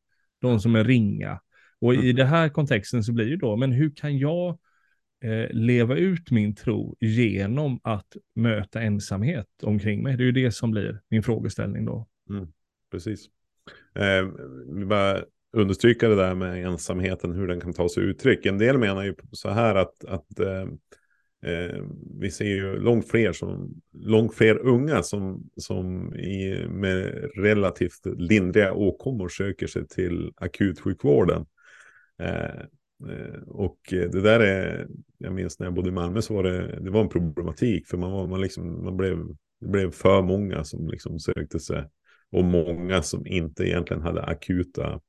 De 0.40 0.60
som 0.60 0.76
är 0.76 0.84
ringa, 0.84 1.40
och 1.80 1.94
i 1.94 1.98
mm. 1.98 2.16
den 2.16 2.26
här 2.26 2.48
kontexten 2.48 3.04
så 3.04 3.12
blir 3.12 3.30
det 3.30 3.36
då, 3.36 3.56
men 3.56 3.72
hur 3.72 3.90
kan 3.94 4.18
jag 4.18 4.58
eh, 5.24 5.50
leva 5.50 5.96
ut 5.96 6.30
min 6.30 6.54
tro 6.54 6.96
genom 7.00 7.80
att 7.82 8.16
möta 8.34 8.82
ensamhet 8.82 9.46
omkring 9.62 10.02
mig? 10.02 10.16
Det 10.16 10.22
är 10.22 10.26
ju 10.26 10.32
det 10.32 10.52
som 10.52 10.70
blir 10.70 11.00
min 11.08 11.22
frågeställning 11.22 11.84
då. 11.84 12.06
Mm, 12.30 12.46
precis. 12.90 13.26
Eh, 13.94 14.28
vi 14.74 14.84
bara 14.84 15.22
understryka 15.52 16.08
det 16.08 16.16
där 16.16 16.34
med 16.34 16.66
ensamheten, 16.66 17.32
hur 17.32 17.46
den 17.46 17.60
kan 17.60 17.72
ta 17.72 17.88
sig 17.88 18.02
uttryck. 18.02 18.46
En 18.46 18.58
del 18.58 18.78
menar 18.78 19.04
ju 19.04 19.14
så 19.32 19.50
här 19.50 19.74
att, 19.74 20.04
att 20.04 20.40
eh, 20.40 20.66
eh, 21.46 21.82
vi 22.20 22.30
ser 22.30 22.44
ju 22.44 22.78
långt 22.80 23.08
fler, 23.08 23.32
som, 23.32 23.80
långt 23.92 24.34
fler 24.34 24.58
unga 24.58 25.02
som, 25.02 25.50
som 25.56 26.14
i, 26.14 26.66
med 26.68 27.30
relativt 27.36 28.06
lindriga 28.06 28.72
åkommor 28.72 29.28
söker 29.28 29.66
sig 29.66 29.88
till 29.88 30.32
akutsjukvården. 30.36 31.46
Eh, 32.18 32.60
eh, 33.10 33.42
och 33.46 33.78
det 33.90 34.20
där 34.20 34.40
är, 34.40 34.86
jag 35.18 35.32
minns 35.32 35.58
när 35.58 35.66
jag 35.66 35.74
bodde 35.74 35.88
i 35.88 35.92
Malmö 35.92 36.22
så 36.22 36.34
var 36.34 36.42
det, 36.42 36.80
det 36.80 36.90
var 36.90 37.00
en 37.00 37.08
problematik 37.08 37.86
för 37.86 37.96
man, 37.96 38.12
var, 38.12 38.26
man, 38.26 38.40
liksom, 38.40 38.84
man 38.84 38.96
blev, 38.96 39.18
det 39.60 39.68
blev 39.68 39.90
för 39.90 40.22
många 40.22 40.64
som 40.64 40.88
liksom 40.88 41.18
sökte 41.18 41.60
sig 41.60 41.84
och 42.30 42.44
många 42.44 43.02
som 43.02 43.26
inte 43.26 43.64
egentligen 43.64 44.02
hade 44.02 44.22
akuta 44.22 45.00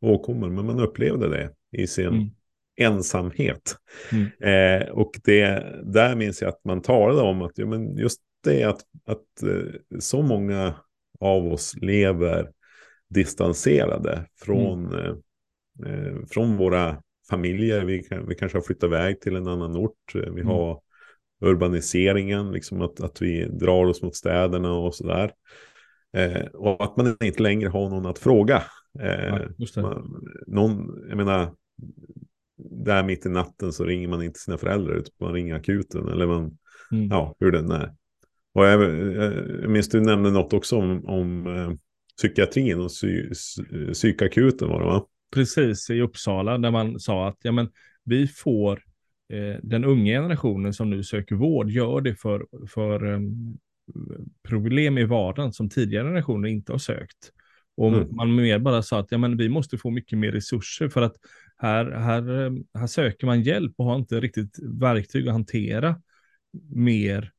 åkommor, 0.00 0.50
men 0.50 0.66
man 0.66 0.80
upplevde 0.80 1.28
det 1.28 1.54
i 1.72 1.86
sin 1.86 2.06
mm 2.06 2.30
ensamhet. 2.78 3.76
Mm. 4.12 4.82
Eh, 4.82 4.88
och 4.88 5.10
det, 5.24 5.74
där 5.84 6.16
minns 6.16 6.42
jag 6.42 6.48
att 6.48 6.64
man 6.64 6.82
talade 6.82 7.22
om 7.22 7.42
att 7.42 7.52
ja, 7.54 7.66
men 7.66 7.96
just 7.96 8.20
det 8.44 8.64
att, 8.64 8.80
att 9.06 9.42
eh, 9.42 9.98
så 10.00 10.22
många 10.22 10.74
av 11.20 11.46
oss 11.46 11.74
lever 11.80 12.50
distanserade 13.10 14.26
från, 14.40 14.86
mm. 14.86 15.04
eh, 15.04 15.92
eh 15.92 16.14
från 16.30 16.56
våra 16.56 17.02
familjer. 17.30 17.84
Vi, 17.84 18.02
kan, 18.02 18.28
vi 18.28 18.34
kanske 18.34 18.58
har 18.58 18.62
flyttat 18.62 18.88
iväg 18.88 19.20
till 19.20 19.36
en 19.36 19.46
annan 19.46 19.76
ort. 19.76 20.14
Vi 20.14 20.20
mm. 20.20 20.46
har 20.46 20.80
urbaniseringen, 21.40 22.52
liksom 22.52 22.82
att, 22.82 23.00
att 23.00 23.22
vi 23.22 23.44
drar 23.48 23.86
oss 23.86 24.02
mot 24.02 24.16
städerna 24.16 24.72
och 24.72 24.94
sådär. 24.94 25.32
Eh, 26.16 26.46
och 26.46 26.84
att 26.84 26.96
man 26.96 27.16
inte 27.20 27.42
längre 27.42 27.68
har 27.68 27.90
någon 27.90 28.06
att 28.06 28.18
fråga. 28.18 28.62
Eh, 29.00 29.36
ja, 29.56 29.82
man, 29.82 30.22
någon, 30.46 31.04
jag 31.08 31.16
menar, 31.16 31.54
där 32.58 33.02
mitt 33.02 33.26
i 33.26 33.28
natten 33.28 33.72
så 33.72 33.84
ringer 33.84 34.08
man 34.08 34.22
inte 34.22 34.38
sina 34.38 34.58
föräldrar, 34.58 34.94
utan 34.94 35.12
man 35.20 35.32
ringer 35.32 35.54
akuten. 35.54 36.08
Eller 36.08 36.26
man, 36.26 36.58
mm. 36.92 37.08
ja, 37.08 37.36
hur 37.40 37.52
den 37.52 37.70
är. 37.70 37.94
Och 38.54 38.64
jag, 38.64 38.82
jag 39.62 39.70
minns 39.70 39.88
du 39.88 40.00
nämnde 40.00 40.30
något 40.30 40.52
också 40.52 40.76
om, 40.76 41.04
om 41.04 41.46
eh, 41.46 41.72
psykiatrin 42.16 42.80
och 42.80 42.88
psy, 42.88 43.30
psykakuten 43.92 44.68
var 44.68 44.80
det 44.80 44.86
va? 44.86 45.06
Precis, 45.34 45.90
i 45.90 46.00
Uppsala 46.00 46.58
där 46.58 46.70
man 46.70 47.00
sa 47.00 47.28
att 47.28 47.38
ja, 47.42 47.52
men, 47.52 47.68
vi 48.04 48.26
får 48.26 48.82
eh, 49.32 49.60
den 49.62 49.84
unga 49.84 50.12
generationen 50.12 50.74
som 50.74 50.90
nu 50.90 51.02
söker 51.02 51.34
vård 51.34 51.70
gör 51.70 52.00
det 52.00 52.14
för, 52.14 52.46
för 52.68 53.04
um, 53.04 53.58
problem 54.48 54.98
i 54.98 55.04
vardagen 55.04 55.52
som 55.52 55.68
tidigare 55.68 56.04
generationer 56.04 56.48
inte 56.48 56.72
har 56.72 56.78
sökt. 56.78 57.32
Och 57.76 57.88
mm. 57.88 58.08
man 58.16 58.34
mer 58.34 58.58
bara 58.58 58.82
sa 58.82 58.98
att 58.98 59.12
ja, 59.12 59.18
men 59.18 59.36
vi 59.36 59.48
måste 59.48 59.78
få 59.78 59.90
mycket 59.90 60.18
mer 60.18 60.32
resurser 60.32 60.88
för 60.88 61.02
att 61.02 61.16
här, 61.58 61.90
här, 61.90 62.52
här 62.78 62.86
söker 62.86 63.26
man 63.26 63.42
hjälp 63.42 63.72
och 63.76 63.84
har 63.84 63.96
inte 63.96 64.20
riktigt 64.20 64.58
verktyg 64.62 65.28
att 65.28 65.32
hantera 65.32 66.00
mer 66.70 67.32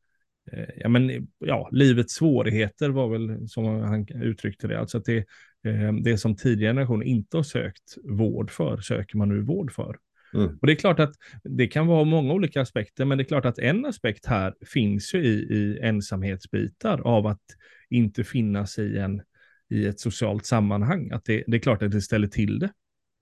eh, 0.51 0.69
ja, 0.77 0.89
men, 0.89 1.27
ja, 1.39 1.69
livets 1.71 2.13
svårigheter 2.13 2.89
var 2.89 3.09
väl 3.09 3.49
som 3.49 3.65
han 3.65 4.07
uttryckte 4.21 4.67
det. 4.67 4.79
Alltså 4.79 4.97
att 4.97 5.05
det, 5.05 5.17
eh, 5.63 5.93
det 6.03 6.17
som 6.17 6.35
tidigare 6.35 6.73
generationer 6.73 7.05
inte 7.05 7.37
har 7.37 7.43
sökt 7.43 7.97
vård 8.03 8.51
för, 8.51 8.77
söker 8.77 9.17
man 9.17 9.29
nu 9.29 9.41
vård 9.41 9.71
för. 9.71 9.97
Mm. 10.33 10.57
Och 10.61 10.67
det 10.67 10.73
är 10.73 10.75
klart 10.75 10.99
att 10.99 11.13
det 11.43 11.67
kan 11.67 11.87
vara 11.87 12.03
många 12.03 12.33
olika 12.33 12.61
aspekter, 12.61 13.05
men 13.05 13.17
det 13.17 13.21
är 13.21 13.25
klart 13.25 13.45
att 13.45 13.59
en 13.59 13.85
aspekt 13.85 14.25
här 14.25 14.53
finns 14.65 15.13
ju 15.13 15.23
i, 15.23 15.33
i 15.33 15.79
ensamhetsbitar 15.81 16.99
av 16.99 17.27
att 17.27 17.41
inte 17.89 18.23
finnas 18.23 18.79
i, 18.79 18.97
en, 18.97 19.21
i 19.69 19.85
ett 19.85 19.99
socialt 19.99 20.45
sammanhang. 20.45 21.11
Att 21.11 21.25
det, 21.25 21.43
det 21.47 21.57
är 21.57 21.59
klart 21.61 21.83
att 21.83 21.91
det 21.91 22.01
ställer 22.01 22.27
till 22.27 22.59
det. 22.59 22.71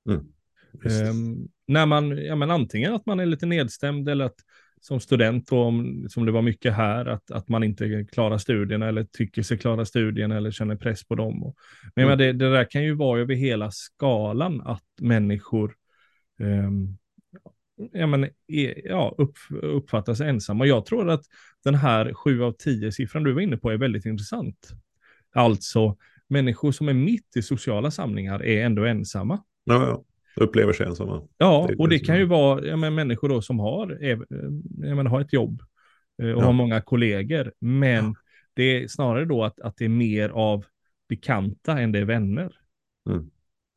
Mm. 0.09 0.25
Um, 0.73 1.47
när 1.67 1.85
man, 1.85 2.25
ja 2.25 2.35
men 2.35 2.51
antingen 2.51 2.93
att 2.93 3.05
man 3.05 3.19
är 3.19 3.25
lite 3.25 3.45
nedstämd 3.45 4.09
eller 4.09 4.25
att 4.25 4.35
som 4.81 4.99
student, 4.99 5.47
då, 5.47 5.63
om, 5.63 6.07
som 6.09 6.25
det 6.25 6.31
var 6.31 6.41
mycket 6.41 6.73
här, 6.73 7.05
att, 7.05 7.31
att 7.31 7.47
man 7.47 7.63
inte 7.63 8.05
klarar 8.11 8.37
studierna 8.37 8.87
eller 8.87 9.03
tycker 9.03 9.43
sig 9.43 9.57
klara 9.57 9.85
studierna 9.85 10.37
eller 10.37 10.51
känner 10.51 10.75
press 10.75 11.07
på 11.07 11.15
dem. 11.15 11.43
Och, 11.43 11.55
men 11.95 12.05
mm. 12.05 12.17
det, 12.17 12.33
det 12.33 12.51
där 12.51 12.71
kan 12.71 12.83
ju 12.83 12.95
vara 12.95 13.19
över 13.19 13.35
hela 13.35 13.71
skalan 13.71 14.61
att 14.61 14.83
människor 15.01 15.75
um, 16.39 16.97
ja, 17.91 18.07
men, 18.07 18.29
ja, 18.83 19.15
upp, 19.17 19.35
uppfattas 19.49 20.21
ensamma. 20.21 20.63
Och 20.63 20.67
jag 20.67 20.85
tror 20.85 21.09
att 21.09 21.23
den 21.63 21.75
här 21.75 22.13
7 22.13 22.43
av 22.43 22.51
10 22.51 22.91
siffran 22.91 23.23
du 23.23 23.33
var 23.33 23.41
inne 23.41 23.57
på 23.57 23.71
är 23.71 23.77
väldigt 23.77 24.05
intressant. 24.05 24.69
Alltså, 25.33 25.97
människor 26.27 26.71
som 26.71 26.89
är 26.89 26.93
mitt 26.93 27.37
i 27.37 27.41
sociala 27.41 27.91
samlingar 27.91 28.43
är 28.43 28.65
ändå 28.65 28.85
ensamma. 28.85 29.43
Ja, 29.63 29.87
ja. 29.87 30.03
Upplever 30.37 30.73
sig 30.73 30.85
ensamma. 30.85 31.27
Ja, 31.37 31.69
och 31.77 31.89
det 31.89 31.99
kan 31.99 32.17
ju 32.17 32.25
vara 32.25 32.65
ja, 32.65 32.75
men, 32.75 32.95
människor 32.95 33.29
då 33.29 33.41
som 33.41 33.59
har, 33.59 33.97
ja, 34.01 34.95
men, 34.95 35.07
har 35.07 35.21
ett 35.21 35.33
jobb 35.33 35.61
eh, 36.21 36.31
och 36.31 36.41
ja. 36.41 36.45
har 36.45 36.53
många 36.53 36.81
kollegor. 36.81 37.53
Men 37.59 38.05
ja. 38.05 38.13
det 38.53 38.63
är 38.63 38.87
snarare 38.87 39.25
då 39.25 39.43
att, 39.43 39.59
att 39.59 39.77
det 39.77 39.85
är 39.85 39.89
mer 39.89 40.29
av 40.29 40.65
bekanta 41.09 41.79
än 41.79 41.91
det 41.91 41.99
är 41.99 42.05
vänner. 42.05 42.51
Mm. 43.09 43.29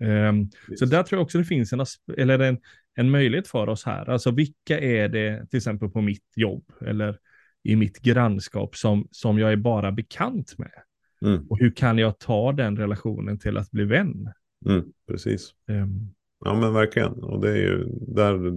Um, 0.02 0.50
så 0.76 0.84
där 0.86 1.02
tror 1.02 1.18
jag 1.18 1.24
också 1.24 1.38
det 1.38 1.44
finns 1.44 1.72
en, 1.72 1.84
eller 2.16 2.38
en, 2.38 2.58
en 2.94 3.10
möjlighet 3.10 3.48
för 3.48 3.68
oss 3.68 3.84
här. 3.84 4.10
Alltså 4.10 4.30
vilka 4.30 4.80
är 4.80 5.08
det 5.08 5.46
till 5.50 5.56
exempel 5.56 5.90
på 5.90 6.00
mitt 6.00 6.32
jobb 6.36 6.64
eller 6.80 7.18
i 7.62 7.76
mitt 7.76 7.98
grannskap 7.98 8.76
som, 8.76 9.08
som 9.10 9.38
jag 9.38 9.52
är 9.52 9.56
bara 9.56 9.92
bekant 9.92 10.58
med? 10.58 10.72
Mm. 11.24 11.46
Och 11.48 11.58
hur 11.58 11.70
kan 11.70 11.98
jag 11.98 12.18
ta 12.18 12.52
den 12.52 12.76
relationen 12.76 13.38
till 13.38 13.56
att 13.56 13.70
bli 13.70 13.84
vän? 13.84 14.32
Mm, 14.66 14.84
precis. 15.08 15.54
Um, 15.68 16.14
ja 16.44 16.60
men 16.60 16.72
verkligen. 16.72 17.12
Och 17.12 17.40
det 17.40 17.50
är 17.50 17.56
ju 17.56 17.86
där 17.90 18.52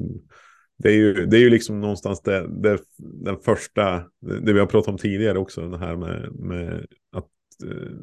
det 0.77 0.89
är 0.89 0.95
ju, 0.95 1.25
det 1.25 1.37
är 1.37 1.41
ju 1.41 1.49
liksom 1.49 1.81
någonstans 1.81 2.21
det, 2.21 2.47
det, 2.47 2.79
den 2.97 3.37
första, 3.37 4.03
det 4.19 4.53
vi 4.53 4.59
har 4.59 4.65
pratat 4.65 4.87
om 4.87 4.97
tidigare 4.97 5.39
också, 5.39 5.69
det 5.69 5.77
här 5.77 5.95
med, 5.95 6.35
med 6.35 6.85
att 7.11 7.29
uh, 7.65 7.99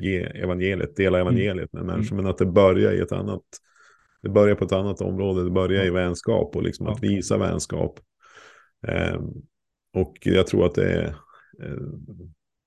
ge 0.00 0.22
evangeliet, 0.22 0.96
dela 0.96 1.20
mm. 1.20 1.28
evangeliet 1.28 1.72
med 1.72 1.84
människor, 1.84 2.12
mm. 2.12 2.24
men 2.24 2.30
att 2.30 2.38
det 2.38 2.46
börjar 2.46 2.92
i 2.92 3.00
ett 3.00 3.12
annat, 3.12 3.42
det 4.22 4.28
börjar 4.28 4.54
på 4.54 4.64
ett 4.64 4.72
annat 4.72 5.00
område, 5.00 5.44
det 5.44 5.50
börjar 5.50 5.84
i 5.84 5.90
vänskap 5.90 6.56
och 6.56 6.62
liksom 6.62 6.86
att 6.86 7.02
visa 7.02 7.38
vänskap. 7.38 8.00
Um, 9.14 9.42
och 9.92 10.16
jag 10.20 10.46
tror 10.46 10.66
att 10.66 10.74
det 10.74 10.92
är 10.92 11.06
uh, 11.62 11.92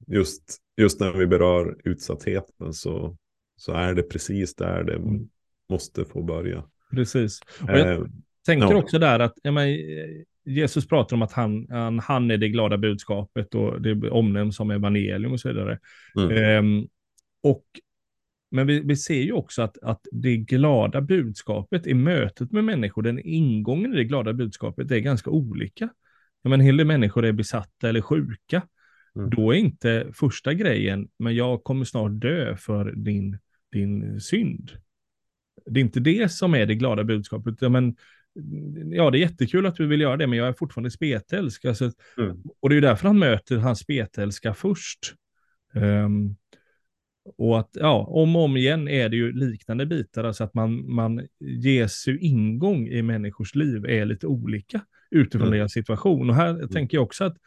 just, 0.08 0.58
just 0.78 1.00
när 1.00 1.12
vi 1.12 1.28
berör 1.28 1.78
utsattheten 1.84 2.74
så, 2.74 3.18
så 3.56 3.74
är 3.74 3.94
det 3.94 4.04
precis 4.04 4.56
där 4.56 4.84
det 4.84 4.96
mm. 4.96 5.30
Måste 5.70 6.06
få 6.06 6.24
börja. 6.24 6.64
Precis. 6.92 7.40
Och 7.62 7.70
jag 7.70 8.00
uh, 8.00 8.08
tänker 8.46 8.72
ja. 8.72 8.76
också 8.76 9.00
där 9.00 9.20
att 9.20 9.34
ja, 9.44 9.52
men, 9.52 9.68
Jesus 10.46 10.88
pratar 10.88 11.16
om 11.16 11.22
att 11.22 11.32
han, 11.32 11.68
han, 11.70 12.00
han 12.00 12.32
är 12.32 12.38
det 12.38 12.50
glada 12.50 12.78
budskapet 12.78 13.56
och 13.56 13.82
det 13.82 14.10
omnämns 14.10 14.56
som 14.56 14.72
evangelium 14.72 15.32
och 15.32 15.40
så 15.40 15.50
vidare. 15.50 15.80
Mm. 16.18 16.66
Um, 16.66 16.88
och, 17.44 17.64
men 18.52 18.68
vi, 18.68 18.80
vi, 18.80 18.96
ser 18.96 19.22
ju 19.22 19.32
också 19.32 19.62
att, 19.62 19.78
att 19.82 20.02
det 20.12 20.38
glada 20.38 21.02
budskapet 21.02 21.88
i 21.88 21.94
mötet 21.94 22.52
med 22.52 22.64
människor, 22.64 23.02
den 23.02 23.20
ingången 23.20 23.94
i 23.94 23.98
det 23.98 24.04
glada 24.04 24.34
budskapet 24.34 24.92
är 24.92 25.00
ganska 25.00 25.30
olika. 25.30 25.90
Ja, 26.42 26.50
men 26.50 26.54
en 26.54 26.66
hel 26.66 26.78
del 26.78 26.88
människor 26.88 27.26
är 27.26 27.32
besatta 27.32 27.90
eller 27.90 28.02
sjuka. 28.02 28.62
Mm. 29.16 29.30
Då 29.30 29.52
är 29.52 29.58
inte 29.58 30.08
första 30.14 30.54
grejen, 30.54 31.08
men 31.20 31.36
jag 31.36 31.64
kommer 31.64 31.86
snart 31.86 32.12
dö 32.12 32.56
för 32.56 32.92
din, 32.92 33.38
din 33.72 34.22
synd. 34.22 34.72
Det 35.66 35.80
är 35.80 35.82
inte 35.82 36.00
det 36.00 36.32
som 36.32 36.56
är 36.56 36.66
det 36.66 36.76
glada 36.76 37.04
budskapet. 37.04 37.56
Ja, 37.60 37.70
men 37.70 37.96
ja, 38.92 39.12
det 39.12 39.18
är 39.18 39.20
jättekul 39.20 39.66
att 39.66 39.76
du 39.76 39.88
vill 39.88 40.02
göra 40.02 40.18
det, 40.18 40.28
men 40.28 40.38
jag 40.38 40.48
är 40.48 40.54
fortfarande 40.54 40.92
spetälsk. 40.92 41.66
Alltså, 41.66 41.92
mm. 42.18 42.38
Och 42.60 42.70
det 42.70 42.78
är 42.78 42.82
därför 42.82 43.08
han 43.08 43.20
möter 43.20 43.58
hans 43.58 43.80
spetälska 43.80 44.54
först. 44.54 45.00
Um, 45.74 46.36
och 47.38 47.60
att, 47.60 47.70
ja, 47.74 48.06
om 48.10 48.36
och 48.36 48.44
om 48.44 48.58
igen 48.58 48.88
är 48.88 49.10
det 49.10 49.16
ju 49.16 49.32
liknande 49.32 49.86
bitar, 49.86 50.24
alltså 50.24 50.44
att 50.44 50.54
man, 50.54 50.94
man 50.94 51.28
Jesu 51.40 52.18
ingång 52.18 52.88
i 52.88 53.02
människors 53.02 53.56
liv 53.56 53.86
är 53.86 54.06
lite 54.06 54.28
olika 54.28 54.82
utifrån 55.12 55.48
mm. 55.48 55.60
deras 55.60 55.72
situation. 55.72 56.30
Och 56.30 56.36
här 56.36 56.50
mm. 56.50 56.70
tänker 56.70 56.98
jag 56.98 57.04
också 57.04 57.24
att, 57.24 57.38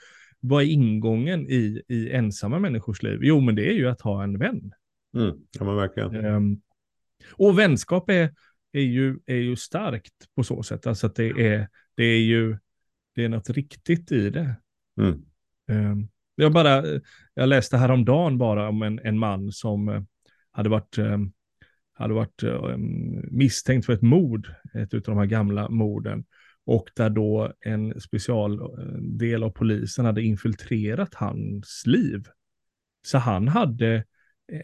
vad 0.41 0.63
är 0.63 0.67
ingången 0.67 1.51
i, 1.51 1.83
i 1.89 2.11
ensamma 2.11 2.59
människors 2.59 3.03
liv? 3.03 3.19
Jo, 3.23 3.41
men 3.41 3.55
det 3.55 3.71
är 3.71 3.75
ju 3.75 3.89
att 3.89 4.01
ha 4.01 4.23
en 4.23 4.39
vän. 4.39 4.73
Mm. 5.17 5.37
Ja, 5.59 5.65
men 5.65 5.77
verkligen. 5.77 6.25
Um, 6.25 6.61
och 7.31 7.59
vänskap 7.59 8.11
är, 8.11 8.35
är 8.73 8.81
ju, 8.81 9.19
är 9.27 9.37
ju 9.37 9.57
starkt 9.57 10.15
på 10.37 10.45
så 10.45 10.63
sätt. 10.63 10.87
Alltså 10.87 11.07
att 11.07 11.15
det 11.15 11.47
är, 11.47 11.69
det 11.97 12.05
är 12.05 12.21
ju 12.21 12.59
det 13.15 13.25
är 13.25 13.29
något 13.29 13.51
riktigt 13.51 14.13
i 14.13 14.31
det. 14.31 14.57
Mm. 15.01 15.25
Um, 15.69 16.09
jag, 16.35 16.53
bara, 16.53 16.85
jag 17.35 17.49
läste 17.49 17.77
häromdagen 17.77 18.39
bara 18.39 18.69
om 18.69 18.83
en, 18.83 19.01
en 19.05 19.19
man 19.19 19.53
som 19.53 19.89
uh, 19.89 20.03
hade 20.51 20.69
varit, 20.69 20.99
um, 20.99 21.33
hade 21.93 22.15
varit 22.15 22.43
um, 22.43 23.25
misstänkt 23.31 23.87
för 23.87 23.93
ett 23.93 24.03
mord, 24.03 24.55
ett 24.75 24.95
av 24.95 25.01
de 25.01 25.19
här 25.19 25.27
gamla 25.27 25.69
morden. 25.69 26.25
Och 26.65 26.89
där 26.97 27.11
då 27.11 27.53
en 27.61 28.01
specialdel 28.01 29.43
av 29.43 29.51
polisen 29.51 30.05
hade 30.05 30.23
infiltrerat 30.23 31.15
hans 31.15 31.83
liv. 31.87 32.25
Så 33.07 33.19
han 33.19 33.49
hade, 33.49 33.95
eh, 33.95 34.03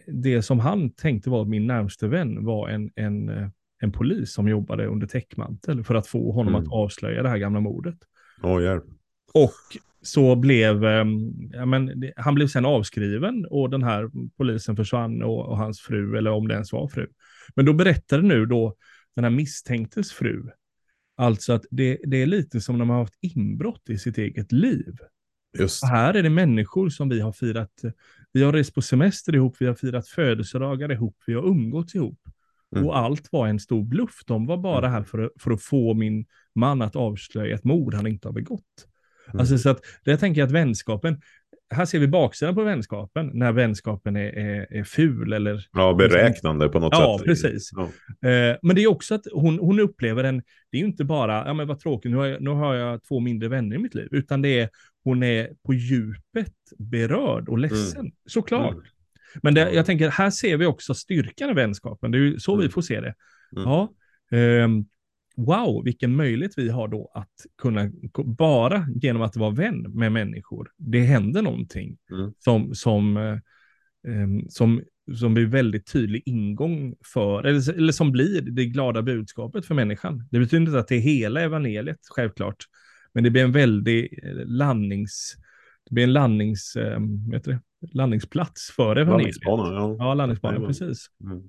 det 0.07 0.43
som 0.43 0.61
han 0.61 0.91
tänkte 0.91 1.31
var 1.31 1.45
min 1.45 1.67
närmste 1.67 2.09
vän 2.09 2.45
var 2.45 2.69
en, 2.69 2.91
en 2.95 3.29
eh, 3.29 3.49
en 3.79 3.93
polis 3.93 4.33
som 4.33 4.49
jobbade 4.49 4.87
under 4.87 5.07
täckmantel 5.07 5.85
för 5.85 5.95
att 5.95 6.07
få 6.07 6.33
honom 6.33 6.55
mm. 6.55 6.67
att 6.67 6.73
avslöja 6.73 7.23
det 7.23 7.29
här 7.29 7.39
gamla 7.39 7.61
mordet. 7.61 7.99
Oh, 8.43 8.63
yeah. 8.63 8.83
Och 9.35 9.55
så 10.03 10.37
blev, 10.37 10.85
ehm, 10.85 11.33
ja, 11.53 11.67
men, 11.67 12.05
han 12.17 12.35
blev 12.35 12.47
sen 12.47 12.65
avskriven 12.65 13.47
och 13.51 13.71
den 13.71 13.83
här 13.83 14.11
polisen 14.37 14.77
försvann 14.77 15.23
och, 15.23 15.49
och, 15.49 15.59
hans 15.59 15.81
fru, 15.81 16.19
eller 16.19 16.31
om 16.31 16.49
det 16.49 16.55
ens 16.55 16.73
var 16.73 16.89
fru. 16.89 17.07
Men 17.57 17.65
då 17.65 17.73
berättade 17.73 18.23
nu 18.23 18.47
då 18.47 18.75
den 19.15 19.25
här 19.25 19.31
misstänktes 19.31 20.13
fru. 20.13 20.45
Alltså 21.17 21.53
att 21.53 21.65
det, 21.71 21.99
det 22.05 22.23
är 22.23 22.27
lite 22.27 22.61
som 22.61 22.79
när 22.79 22.85
man 22.85 22.95
har 22.95 23.03
haft 23.03 23.19
inbrott 23.21 23.91
i 23.91 23.99
sitt 23.99 24.19
eget 24.19 24.53
liv. 24.53 24.95
Just. 25.59 25.85
Här 25.85 26.15
är 26.15 26.23
det 26.23 26.31
människor 26.31 26.89
som 26.89 27.09
vi 27.09 27.21
har 27.21 27.33
firat, 27.33 27.83
vi 28.33 28.43
har 28.43 28.53
rest 28.53 28.75
på 28.75 28.83
semester 28.83 29.35
ihop, 29.35 29.57
vi 29.61 29.67
har 29.67 29.75
firat 29.75 30.09
födelsedagar 30.09 30.93
ihop, 30.93 31.17
vi 31.27 31.35
har 31.35 31.43
umgåtts 31.43 31.95
ihop. 31.95 32.19
Mm. 32.77 32.87
Och 32.87 32.99
allt 32.99 33.29
var 33.33 33.47
en 33.47 33.61
stor 33.61 33.85
bluff. 33.85 34.15
De 34.27 34.47
var 34.47 34.57
bara 34.57 34.79
Mm. 34.87 34.91
här 34.93 35.03
för, 35.03 35.19
att- 35.19 35.33
för 35.39 35.51
att 35.51 35.63
få 35.63 35.95
min 35.95 36.27
man 36.55 36.83
att 36.83 36.97
avslöja 36.97 37.55
ett 37.55 37.65
mord 37.65 37.95
han 37.95 38.07
inte 38.07 38.29
har 38.29 38.33
begått. 38.33 38.63
Mm. 39.29 39.41
Alltså 39.41 39.59
så 39.59 39.71
att, 39.71 39.81
det 40.05 40.11
jag 40.11 40.21
tänker 40.21 40.41
jag 40.41 40.47
att 40.47 40.53
vänskapen, 40.53 41.21
här 41.75 41.85
ser 41.85 41.99
vi 41.99 42.09
baksidan 42.09 42.55
på 42.55 42.63
vänskapen, 42.65 43.31
när 43.35 43.53
vänskapen 43.53 44.17
är, 44.17 44.33
är, 44.39 44.67
är 44.73 44.85
ful 44.85 45.33
eller 45.33 45.67
Ja, 45.73 45.95
beräknande 45.95 46.69
på 46.69 46.79
något 46.81 46.93
Ja, 46.93 47.17
sätt. 47.19 47.27
precis. 47.27 47.71
Ja. 47.73 47.83
Eh, 48.29 48.57
men 48.63 48.77
det 48.77 48.83
är 48.83 48.87
också 48.87 49.15
att 49.15 49.25
hon, 49.33 49.59
hon 49.59 49.81
upplever 49.81 50.25
en, 50.25 50.37
det 50.71 50.77
är 50.77 50.81
ju 50.81 50.87
inte 50.87 51.05
bara, 51.05 51.47
ja 51.47 51.55
men 51.55 51.67
vad 51.69 51.79
tråkigt, 51.79 52.11
nu 52.11 52.17
har, 52.17 52.27
jag, 52.27 52.43
nu 52.43 52.51
har 52.51 52.75
jag 52.75 53.05
två 53.05 53.21
mindre 53.21 53.49
vänner 53.49 53.77
i 53.77 53.79
mitt 53.79 53.95
liv, 53.95 54.09
utan 54.11 54.43
det 54.43 54.61
är, 54.61 54.69
hon 55.05 55.23
är 55.23 55.49
på 55.67 55.75
djupet 55.75 56.55
berörd 56.79 57.49
och 57.49 57.59
ledsen, 57.59 58.13
såklart. 58.27 58.73
Mm. 58.75 58.85
Men 59.43 59.55
det, 59.55 59.61
Ja. 59.61 59.71
jag 59.71 59.87
tänker, 59.87 60.09
här 60.09 60.31
ser 60.31 60.57
vi 60.57 60.67
också 60.67 60.95
styrkan 60.95 61.51
i 61.51 61.55
vänskapen, 61.55 62.11
det 62.11 62.19
är 62.19 62.23
ju 62.23 62.39
så 62.41 62.57
vi 62.57 62.63
Mm. 62.63 62.73
får 62.73 62.83
se 62.83 63.01
det. 63.01 63.15
Mm. 63.57 63.65
Ja, 63.69 63.93
ehm, 64.31 64.85
wow, 65.37 65.85
vilken 65.85 66.17
möjlighet 66.17 66.53
vi 66.57 66.69
har 66.69 66.89
då 66.89 67.11
att 67.15 67.33
kunna, 67.63 67.91
bara 68.25 68.87
genom 68.95 69.23
att 69.23 69.37
vara 69.37 69.51
vän 69.51 69.87
med 69.89 70.13
människor, 70.13 70.71
det 70.77 71.01
händer 71.01 71.43
någonting 71.43 71.99
Mm. 72.13 72.33
som, 72.39 72.75
som, 72.75 73.17
ehm, 74.09 74.49
som, 74.49 74.83
som 75.19 75.35
blir 75.35 75.47
väldigt 75.47 75.93
tydlig 75.93 76.23
ingång 76.27 76.95
för, 77.05 77.45
eller, 77.45 77.73
eller 77.77 77.93
som 77.93 78.13
blir 78.13 78.41
det 78.41 78.67
glada 78.67 79.03
budskapet 79.03 79.67
för 79.67 79.75
människan. 79.75 80.29
Det 80.31 80.39
betyder 80.39 80.67
inte 80.67 80.79
att 80.79 80.89
det 80.89 80.95
är 80.97 81.01
hela 81.01 81.41
evangeliet, 81.41 81.99
självklart, 82.11 82.57
men 83.13 83.25
det 83.25 83.31
blir 83.31 83.45
en 83.45 83.53
väldig 83.53 84.21
eh, 84.23 84.47
landnings, 84.47 85.37
det 85.89 85.95
blir 85.95 86.05
en 86.05 86.13
landnings, 86.13 86.77
eh, 86.77 86.99
vad 87.27 87.35
heter 87.35 87.51
det? 87.51 87.61
landningsplats 87.93 88.71
för 88.77 88.97
evangeliet. 88.97 89.45
Landningsbana, 89.47 89.75
ja. 89.75 89.97
Ja, 89.99 90.15
landningsbanan, 90.15 90.55
Jajamän. 90.55 90.69
precis. 90.69 91.07
Mm. 91.25 91.43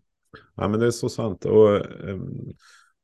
Ja, 0.55 0.67
men 0.67 0.79
det 0.79 0.85
är 0.85 0.91
så 0.91 1.09
sant. 1.09 1.45
Och, 1.45 1.75
ehm, 2.09 2.53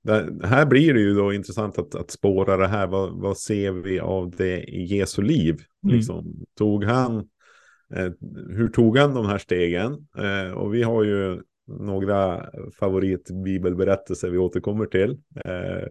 det, 0.04 0.48
här 0.48 0.66
blir 0.66 0.94
det 0.94 1.00
ju 1.00 1.14
då 1.14 1.34
intressant 1.34 1.80
att, 1.80 1.96
att 1.96 2.12
spåra 2.12 2.58
det 2.58 2.68
här. 2.68 2.88
Vad, 2.88 3.22
vad 3.22 3.38
ser 3.38 3.72
vi 3.72 4.00
av 4.00 4.32
det 4.32 4.64
i 4.64 4.84
Jesu 4.84 5.22
liv? 5.22 5.58
Mm. 5.84 5.96
Liksom, 5.96 6.46
tog 6.58 6.84
han, 6.84 7.18
eh, 7.96 8.12
hur 8.50 8.68
tog 8.68 8.98
han 8.98 9.14
de 9.14 9.26
här 9.26 9.38
stegen? 9.38 10.08
Eh, 10.18 10.52
och 10.52 10.74
vi 10.74 10.84
har 10.84 11.04
ju 11.04 11.42
några 11.68 12.46
favoritbibelberättelser 12.80 14.30
vi 14.30 14.38
återkommer 14.38 14.86
till. 14.86 15.18
Eh, 15.46 15.88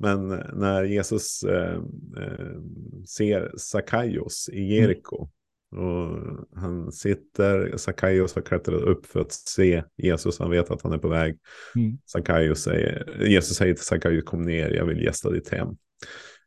men 0.00 0.28
när 0.52 0.84
Jesus 0.84 1.42
eh, 1.42 1.74
eh, 2.16 2.60
ser 3.08 3.52
Sakaios 3.56 4.48
i 4.52 4.62
Jeriko. 4.62 5.28
Och 5.72 6.18
han 6.56 6.92
sitter, 6.92 7.76
Sakaios 7.76 8.34
har 8.34 8.42
klättrat 8.42 8.82
upp 8.82 9.06
för 9.06 9.20
att 9.20 9.32
se 9.32 9.82
Jesus. 9.96 10.38
Han 10.38 10.50
vet 10.50 10.70
att 10.70 10.82
han 10.82 10.92
är 10.92 10.98
på 10.98 11.08
väg. 11.08 11.38
Mm. 11.76 11.98
Sakaios 12.04 12.62
säger, 12.62 13.24
Jesus 13.26 13.56
säger 13.56 13.74
till 13.74 13.84
Sakaios, 13.84 14.24
kom 14.24 14.42
ner, 14.42 14.70
jag 14.70 14.84
vill 14.84 15.04
gästa 15.04 15.30
ditt 15.30 15.48
hem. 15.48 15.68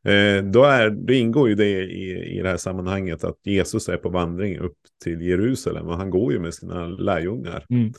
Eh, 0.06 0.44
då, 0.44 0.64
är, 0.64 0.90
då 0.90 1.14
ingår 1.14 1.50
ju 1.50 1.56
det 1.56 1.84
i, 1.84 2.38
i 2.38 2.42
det 2.42 2.50
här 2.50 2.58
sammanhanget 2.58 3.24
att 3.24 3.40
Jesus 3.44 3.90
är 3.90 3.98
på 3.98 4.10
vandring 4.10 4.58
upp 4.58 4.78
till 5.04 5.22
Jerusalem. 5.22 5.88
Och 5.88 5.98
han 5.98 6.10
går 6.10 6.34
ju 6.34 6.40
med 6.40 6.54
sina 6.54 6.88
lärjungar. 6.88 7.66
Mm. 7.70 7.94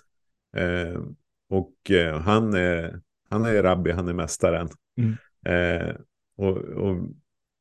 Eh, 0.56 1.00
och 1.50 1.90
eh, 1.90 2.20
han, 2.20 2.54
är, 2.54 3.00
han 3.30 3.44
är 3.44 3.62
rabbi, 3.62 3.90
han 3.90 4.08
är 4.08 4.12
mästaren. 4.12 4.68
Mm. 4.98 5.16
Eh, 5.44 5.94
och, 6.36 6.56
och 6.56 6.96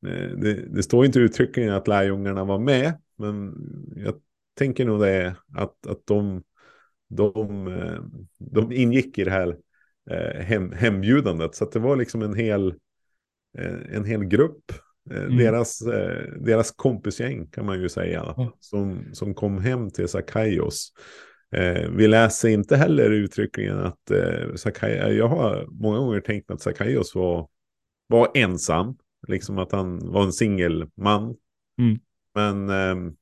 eh, 0.06 0.30
det, 0.36 0.54
det 0.54 0.82
står 0.82 1.06
inte 1.06 1.18
uttryckligen 1.18 1.72
att 1.72 1.88
lärjungarna 1.88 2.44
var 2.44 2.58
med. 2.58 2.94
Men 3.18 3.54
jag 3.96 4.14
tänker 4.58 4.84
nog 4.84 5.00
det 5.00 5.36
att, 5.54 5.86
att 5.86 6.06
de, 6.06 6.42
de, 7.08 7.66
eh, 7.68 8.00
de 8.38 8.72
ingick 8.72 9.18
i 9.18 9.24
det 9.24 9.30
här 9.30 9.56
eh, 10.10 10.42
hem, 10.42 10.72
hembjudandet. 10.72 11.54
Så 11.54 11.64
det 11.64 11.78
var 11.78 11.96
liksom 11.96 12.22
en 12.22 12.34
hel, 12.34 12.74
en 13.88 14.04
hel 14.04 14.24
grupp. 14.24 14.72
Mm. 15.10 15.36
Deras, 15.36 15.78
deras 16.40 16.70
kompisgäng 16.70 17.46
kan 17.46 17.66
man 17.66 17.80
ju 17.80 17.88
säga. 17.88 18.34
Ja. 18.36 18.56
Som, 18.60 19.04
som 19.12 19.34
kom 19.34 19.58
hem 19.58 19.90
till 19.90 20.08
Sakaios. 20.08 20.92
Vi 21.90 22.08
läser 22.08 22.48
inte 22.48 22.76
heller 22.76 23.10
uttryckligen 23.10 23.78
att 23.78 24.10
Sakai, 24.56 25.16
jag 25.16 25.28
har 25.28 25.66
många 25.70 25.98
gånger 25.98 26.20
tänkt 26.20 26.50
att 26.50 26.60
Sakaios 26.60 27.14
var, 27.14 27.48
var 28.06 28.30
ensam. 28.34 28.96
Liksom 29.28 29.58
att 29.58 29.72
han 29.72 30.12
var 30.12 30.24
en 30.24 30.32
singelman. 30.32 31.36
Mm. 31.78 31.98
Men 32.34 32.68
ehm, 32.70 33.16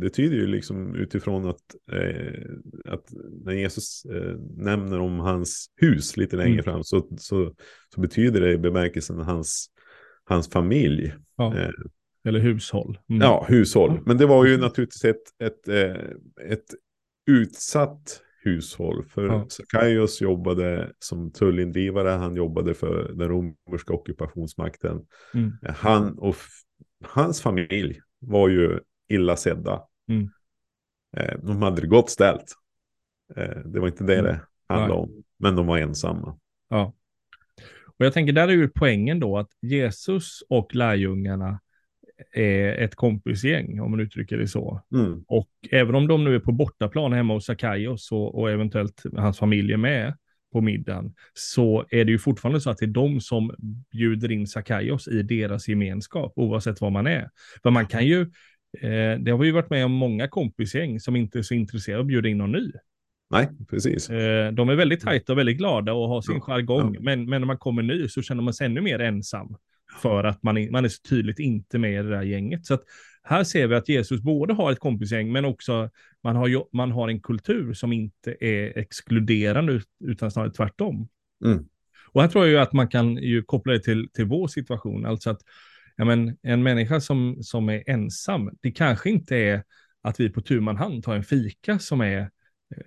det 0.00 0.10
tyder 0.10 0.36
ju 0.36 0.46
liksom 0.46 0.94
utifrån 0.94 1.46
att, 1.48 1.74
eh, 1.92 2.50
att 2.84 3.04
när 3.44 3.52
Jesus 3.52 4.04
eh, 4.04 4.36
nämner 4.56 5.00
om 5.00 5.18
hans 5.18 5.70
hus 5.76 6.16
lite 6.16 6.36
längre 6.36 6.52
Mm. 6.52 6.64
fram 6.64 6.84
så, 6.84 7.08
så, 7.18 7.54
så 7.94 8.00
betyder 8.00 8.40
det 8.40 8.52
i 8.52 8.58
bemärkelsen 8.58 9.18
hans, 9.18 9.70
hans 10.24 10.48
familj. 10.48 11.14
Ja. 11.36 11.58
Eh, 11.58 11.70
Eller 12.24 12.40
hushåll. 12.40 12.98
Mm. 13.08 13.22
Ja, 13.22 13.46
hushåll. 13.48 14.00
Men 14.06 14.16
det 14.18 14.26
var 14.26 14.46
ju 14.46 14.56
naturligtvis 14.58 15.04
ett, 15.04 15.42
ett, 15.42 15.68
eh, 15.68 16.04
ett 16.52 16.66
utsatt 17.30 18.22
hushåll. 18.42 19.04
För 19.04 19.26
Ja. 19.26 19.46
Sakaios 19.48 20.20
jobbade 20.20 20.92
som 20.98 21.32
tullindrivare. 21.32 22.08
Han 22.08 22.36
jobbade 22.36 22.74
för 22.74 23.12
den 23.12 23.28
romerska 23.28 23.92
ockupationsmakten. 23.92 25.06
Mm. 25.34 25.52
Han 25.76 26.18
och 26.18 26.36
hans 27.04 27.42
familj 27.42 28.00
var 28.18 28.48
ju 28.48 28.78
illa 29.08 29.36
sedda. 29.36 29.82
Mm. 30.08 30.30
Eh, 31.16 31.38
de 31.42 31.62
hade 31.62 31.80
det 31.80 31.86
gott 31.86 32.10
ställt. 32.10 32.54
Eh, 33.36 33.58
det 33.64 33.80
var 33.80 33.86
inte 33.88 34.04
det 34.04 34.18
Mm. 34.18 34.24
det 34.32 34.40
handlade 34.68 34.94
Nej. 34.94 35.02
om. 35.02 35.22
Men 35.38 35.56
de 35.56 35.66
var 35.66 35.78
ensamma. 35.78 36.38
Ja. 36.68 36.94
Och 37.98 38.06
jag 38.06 38.12
tänker, 38.12 38.32
där 38.32 38.48
är 38.48 38.52
ju 38.52 38.68
poängen 38.68 39.20
då 39.20 39.38
att 39.38 39.50
Jesus 39.60 40.42
och 40.48 40.74
lärjungarna 40.74 41.60
är 42.32 42.72
ett 42.72 42.94
kompisgäng, 42.94 43.80
om 43.80 43.90
man 43.90 44.00
uttrycker 44.00 44.38
det 44.38 44.48
så. 44.48 44.82
Mm. 44.94 45.24
Och 45.28 45.48
även 45.70 45.94
om 45.94 46.06
de 46.08 46.24
nu 46.24 46.34
är 46.34 46.40
på 46.40 46.52
bortaplan 46.52 47.12
hemma 47.12 47.34
hos 47.34 47.46
Sakaios 47.46 48.12
och, 48.12 48.38
och 48.38 48.50
eventuellt 48.50 49.02
hans 49.16 49.38
familj 49.38 49.72
är 49.72 49.76
med 49.76 50.14
på 50.52 50.60
middagen, 50.60 51.14
så 51.34 51.84
är 51.90 52.04
det 52.04 52.12
ju 52.12 52.18
fortfarande 52.18 52.60
så 52.60 52.70
att 52.70 52.78
det 52.78 52.84
är 52.84 52.90
de 52.90 53.20
som 53.20 53.54
bjuder 53.92 54.32
in 54.32 54.46
Sakaios 54.46 55.08
i 55.08 55.22
deras 55.22 55.68
gemenskap, 55.68 56.32
oavsett 56.36 56.80
var 56.80 56.90
man 56.90 57.06
är. 57.06 57.30
För 57.62 57.70
man 57.70 57.86
kan 57.86 58.06
ju, 58.06 58.20
eh, 58.80 59.18
det 59.20 59.30
har 59.30 59.38
vi 59.38 59.46
ju 59.46 59.52
varit 59.52 59.70
med 59.70 59.84
om 59.84 59.92
många 59.92 60.28
kompisgäng 60.28 61.00
som 61.00 61.16
inte 61.16 61.38
är 61.38 61.42
så 61.42 61.54
intresserade 61.54 61.98
av 61.98 62.04
att 62.04 62.08
bjuda 62.08 62.28
in 62.28 62.38
någon 62.38 62.52
ny. 62.52 62.72
Nej, 63.32 63.48
precis. 63.70 64.10
Eh, 64.10 64.52
de 64.52 64.68
är 64.68 64.74
väldigt 64.74 65.00
tajta 65.00 65.32
och 65.32 65.38
väldigt 65.38 65.58
glada 65.58 65.92
och 65.92 66.08
har 66.08 66.20
sin 66.20 66.34
Ja, 66.34 66.40
jargong. 66.40 66.94
ja. 66.94 67.00
Men, 67.02 67.24
men 67.30 67.40
när 67.40 67.46
man 67.46 67.58
kommer 67.58 67.82
ny 67.82 68.08
så 68.08 68.22
känner 68.22 68.42
man 68.42 68.54
sig 68.54 68.66
ännu 68.66 68.80
mer 68.80 68.98
ensam. 68.98 69.56
För 70.02 70.24
att 70.24 70.42
man, 70.42 70.58
i- 70.58 70.70
man 70.70 70.84
är 70.84 70.88
så 70.88 71.02
tydligt 71.02 71.38
inte 71.38 71.78
med 71.78 71.92
i 71.92 71.96
det 71.96 72.10
där 72.10 72.22
gänget. 72.22 72.66
Så 72.66 72.74
att 72.74 72.82
här 73.22 73.44
ser 73.44 73.66
vi 73.66 73.74
att 73.74 73.88
Jesus 73.88 74.20
både 74.22 74.54
har 74.54 74.72
ett 74.72 74.78
kompisgäng 74.78 75.32
men 75.32 75.44
också 75.44 75.90
man 76.22 76.36
har, 76.36 76.76
man 76.76 76.90
har 76.92 77.08
en 77.08 77.20
kultur 77.20 77.72
som 77.72 77.92
inte 77.92 78.36
är 78.40 78.78
exkluderande 78.78 79.72
ut- 79.72 79.88
utan 80.04 80.30
snarare 80.30 80.50
tvärtom. 80.50 81.08
Mm. 81.44 81.64
Och 82.12 82.20
här 82.22 82.28
tror 82.28 82.44
jag 82.44 82.50
ju 82.52 82.58
att 82.58 82.72
man 82.72 82.88
kan 82.88 83.16
ju 83.16 83.42
koppla 83.42 83.72
det 83.72 83.80
till, 83.80 84.08
till 84.12 84.24
vår 84.24 84.48
situation. 84.48 85.06
Alltså 85.06 85.30
att 85.30 85.40
ja 85.96 86.04
men, 86.04 86.36
en 86.42 86.62
människa 86.62 87.00
som, 87.00 87.36
som 87.42 87.68
är 87.68 87.82
ensam, 87.86 88.50
det 88.60 88.70
kanske 88.70 89.10
inte 89.10 89.36
är 89.36 89.62
att 90.02 90.20
vi 90.20 90.28
på 90.30 90.40
tu 90.40 90.60
man 90.60 90.76
hand 90.76 91.04
tar 91.04 91.16
en 91.16 91.24
fika 91.24 91.78
som 91.78 92.00
är, 92.00 92.18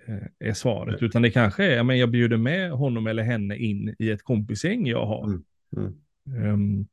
eh, 0.08 0.48
är 0.48 0.52
svaret, 0.52 1.02
utan 1.02 1.22
det 1.22 1.30
kanske 1.30 1.64
är, 1.64 1.76
ja 1.76 1.82
men 1.82 1.98
jag 1.98 2.10
bjuder 2.10 2.36
med 2.36 2.70
honom 2.70 3.06
eller 3.06 3.22
henne 3.22 3.56
in 3.56 3.94
i 3.98 4.10
ett 4.10 4.22
kompisgäng 4.22 4.86
jag 4.86 5.06
har. 5.06 5.26
Mm. 5.26 5.42
Mm. 5.76 5.94
Ehm, 6.44 6.86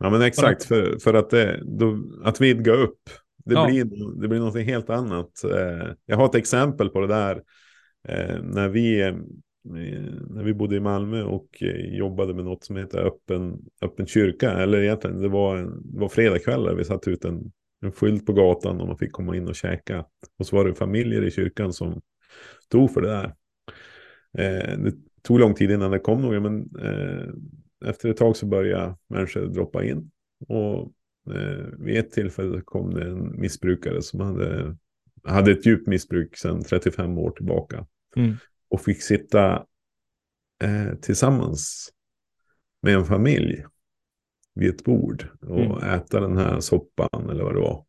Ja 0.00 0.10
men 0.10 0.22
exakt, 0.22 0.64
för, 0.64 0.98
för 0.98 1.14
att, 1.14 1.30
det, 1.30 1.60
då, 1.64 1.98
att 2.24 2.40
vidga 2.40 2.72
upp. 2.72 2.98
Det, 3.44 3.54
Ja. 3.54 3.66
blir, 3.66 3.84
det 4.20 4.28
blir 4.28 4.38
något 4.38 4.56
helt 4.60 4.90
annat. 4.90 5.44
Eh, 5.44 5.88
Jag 6.06 6.16
har 6.16 6.26
ett 6.26 6.34
exempel 6.34 6.88
på 6.88 7.00
det 7.00 7.06
där. 7.06 7.42
Eh, 8.08 8.42
När 8.42 8.68
vi, 8.68 9.00
eh, 9.02 9.14
när 10.30 10.42
vi 10.42 10.54
bodde 10.54 10.76
i 10.76 10.80
Malmö 10.80 11.22
och 11.22 11.48
eh, 11.62 11.96
jobbade 11.96 12.34
med 12.34 12.44
något 12.44 12.64
som 12.64 12.76
heter 12.76 12.98
öppen, 12.98 13.58
öppen 13.82 14.06
kyrka. 14.06 14.50
Eller 14.50 14.82
egentligen, 14.82 15.20
det 15.20 15.28
var, 15.28 15.56
en, 15.56 15.92
det 15.92 16.00
var 16.00 16.08
fredagskvällar. 16.08 16.74
Vi 16.74 16.84
satte 16.84 17.10
ut 17.10 17.24
en, 17.24 17.52
en 17.84 17.92
skylt 17.92 18.26
på 18.26 18.32
gatan 18.32 18.80
och 18.80 18.86
man 18.86 18.98
fick 18.98 19.12
komma 19.12 19.36
in 19.36 19.48
och 19.48 19.54
käka. 19.54 20.04
Och 20.38 20.46
så 20.46 20.56
var 20.56 20.64
det 20.64 20.74
familjer 20.74 21.22
i 21.24 21.30
kyrkan 21.30 21.72
som 21.72 22.00
stod 22.64 22.90
för 22.90 23.00
det 23.00 23.08
där. 23.08 23.34
Eh, 24.38 24.78
Det 24.78 24.92
tog 25.22 25.40
lång 25.40 25.54
tid 25.54 25.70
innan 25.70 25.90
det 25.90 25.98
kom 25.98 26.22
några, 26.22 26.40
men 26.40 26.60
eh, 26.82 27.28
efter 27.84 28.08
ett 28.08 28.16
tag 28.16 28.36
så 28.36 28.46
började 28.46 28.96
människor 29.08 29.46
droppa 29.46 29.84
in. 29.84 30.10
Och 30.48 30.92
eh, 31.34 31.66
vid 31.78 31.96
ett 31.98 32.12
tillfälle 32.12 32.60
kom 32.64 32.94
det 32.94 33.10
en 33.10 33.40
missbrukare 33.40 34.02
som 34.02 34.20
hade, 34.20 34.76
hade 35.24 35.52
ett 35.52 35.66
djupt 35.66 35.86
missbruk 35.88 36.36
sedan 36.36 36.62
35 36.62 37.18
år 37.18 37.30
tillbaka. 37.30 37.86
Mm. 38.16 38.34
Och 38.68 38.80
fick 38.80 39.02
sitta 39.02 39.66
eh, 40.62 40.94
tillsammans 41.00 41.90
med 42.82 42.94
en 42.94 43.04
familj 43.04 43.64
vid 44.54 44.70
ett 44.70 44.84
bord 44.84 45.28
och 45.40 45.60
Mm. 45.60 45.76
äta 45.78 46.20
den 46.20 46.36
här 46.36 46.60
soppan 46.60 47.30
eller 47.30 47.44
vad 47.44 47.54
det 47.54 47.60
var. 47.60 47.84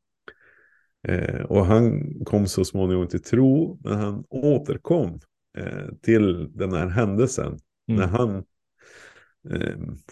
Eh, 1.07 1.41
och 1.45 1.65
han 1.65 2.13
kom 2.25 2.47
så 2.47 2.65
småningom 2.65 3.07
till 3.07 3.21
tro, 3.21 3.79
men 3.83 3.93
han 3.97 4.23
återkom 4.29 5.19
eh, 5.57 5.87
till 6.01 6.51
den 6.57 6.73
här 6.73 6.87
händelsen 6.87 7.59
Mm. 7.89 7.99
när 8.01 8.07
han, 8.07 8.43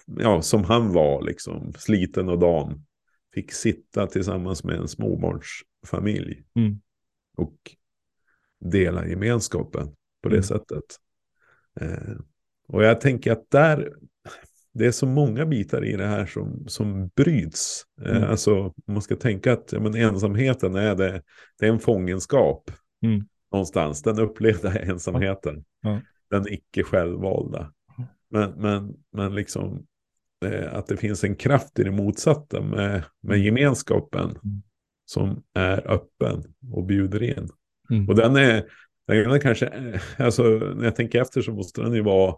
ja, 0.05 0.41
som 0.41 0.63
han 0.63 0.93
var 0.93 1.21
liksom, 1.21 1.73
sliten 1.77 2.29
och 2.29 2.39
dan, 2.39 2.85
fick 3.33 3.51
sitta 3.51 4.07
tillsammans 4.07 4.63
med 4.63 4.75
en 4.75 4.87
småbarnsfamilj 4.87 6.43
Mm. 6.55 6.81
och 7.37 7.55
dela 8.59 9.07
gemenskapen 9.07 9.87
på 10.23 10.29
det 10.29 10.35
Mm. 10.35 10.43
sättet. 10.43 10.83
Eh, 11.79 12.15
och 12.67 12.83
jag 12.83 13.01
tänker 13.01 13.31
att 13.31 13.49
där, 13.51 13.93
det 14.73 14.85
är 14.85 14.91
så 14.91 15.05
många 15.05 15.45
bitar 15.45 15.85
i 15.85 15.95
det 15.95 16.05
här 16.05 16.25
som, 16.25 16.63
som 16.67 17.07
bryts. 17.07 17.85
Eh, 18.01 18.15
Mm. 18.17 18.29
Alltså 18.29 18.73
man 18.87 19.01
ska 19.01 19.15
tänka 19.15 19.53
att 19.53 19.71
ja, 19.71 19.79
men 19.79 19.95
ensamheten 19.95 20.75
är, 20.75 20.95
det, 20.95 21.21
det 21.59 21.65
är 21.65 21.69
en 21.69 21.79
fångenskap 21.79 22.71
Mm. 23.03 23.25
någonstans. 23.51 24.01
Den 24.01 24.19
upplevda 24.19 24.79
ensamheten. 24.79 25.65
Den 26.29 26.53
icke 26.53 26.83
självvalda. 26.83 27.73
Ja. 28.33 28.39
Men, 28.39 28.61
men, 28.61 28.95
men 29.11 29.35
liksom 29.35 29.85
eh, 30.45 30.73
att 30.73 30.87
det 30.87 30.97
finns 30.97 31.23
en 31.23 31.35
kraft 31.35 31.79
i 31.79 31.83
det 31.83 31.91
motsatta 31.91 32.61
med, 32.61 33.03
med 33.21 33.35
Mm. 33.35 33.45
gemenskapen 33.45 34.29
Mm. 34.29 34.61
som 35.05 35.43
är 35.53 35.91
öppen 35.91 36.43
och 36.71 36.85
bjuder 36.85 37.23
in. 37.23 37.49
Mm. 37.89 38.09
Och 38.09 38.15
den 38.15 38.35
är, 38.35 38.65
den 39.07 39.31
är 39.31 39.39
kanske, 39.39 39.65
eh, 39.67 40.01
alltså 40.17 40.43
när 40.43 40.83
jag 40.83 40.95
tänker 40.95 41.21
efter 41.21 41.41
så 41.41 41.51
måste 41.53 41.81
den 41.81 41.93
ju 41.93 42.01
vara 42.01 42.35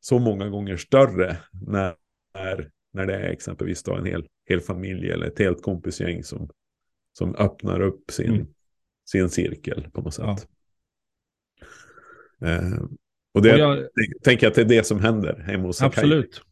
så 0.00 0.18
många 0.18 0.48
gånger 0.48 0.76
större 0.76 1.36
när, 1.52 1.94
när, 2.34 3.06
det 3.06 3.14
är 3.16 3.30
exempelvis 3.30 3.82
då 3.82 3.94
en 3.94 4.06
hel, 4.06 4.26
hel 4.48 4.60
familj 4.60 5.10
eller 5.10 5.26
ett 5.26 5.38
helt 5.38 5.62
kompisgäng 5.62 6.24
som, 6.24 6.50
som 7.12 7.34
öppnar 7.34 7.80
upp 7.80 8.10
sin, 8.10 8.34
Mm. 8.34 8.46
sin 9.10 9.28
cirkel 9.30 9.90
på 9.92 10.00
något 10.02 10.18
Ja. 10.18 10.36
sätt. 10.36 10.48
Eh, 12.40 12.78
och 13.38 13.44
det, 13.44 13.52
Och 13.52 13.58
jag- 13.58 13.78
jag 13.78 14.22
tänker 14.24 14.46
att 14.48 14.54
det 14.54 14.60
är 14.60 14.64
det 14.64 14.86
som 14.86 15.00
händer 15.00 15.42
hemma 15.46 15.66
hos. 15.66 15.82
Absolut. 15.82 16.42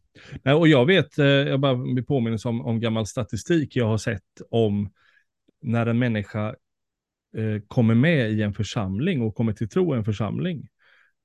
Nej, 0.43 0.53
och 0.53 0.67
jag 0.67 0.85
vet, 0.85 1.19
eh, 1.19 1.25
jag 1.25 1.59
bara 1.59 2.03
påminns 2.07 2.45
om, 2.45 2.61
om 2.65 2.79
gammal 2.79 3.05
statistik 3.05 3.75
jag 3.75 3.85
har 3.85 3.97
sett 3.97 4.41
om 4.49 4.89
när 5.61 5.85
en 5.85 5.99
människa 5.99 6.47
eh, 7.37 7.61
kommer 7.67 7.95
med 7.95 8.31
i 8.31 8.41
en 8.41 8.53
församling 8.53 9.21
och 9.21 9.35
kommer 9.35 9.53
till 9.53 9.69
tro 9.69 9.95
i 9.95 9.97
en 9.97 10.05
församling. 10.05 10.67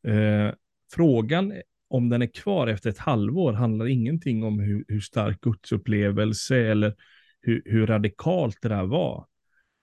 Eh, 0.09 0.55
frågan 0.93 1.53
om 1.89 2.09
den 2.09 2.23
är 2.23 2.27
kvar 2.35 2.67
efter 2.67 2.91
ett 2.91 2.99
halvår 2.99 3.53
handlar 3.53 3.87
ingenting 3.89 4.45
om 4.45 4.61
hur, 4.61 4.85
hur 4.89 5.01
stark 5.01 5.41
gudsupplevelse 5.41 6.57
eller 6.57 6.95
hur, 7.41 7.63
hur 7.65 7.87
radikalt 7.87 8.59
det 8.63 8.69
där 8.69 8.85
var. 8.85 9.27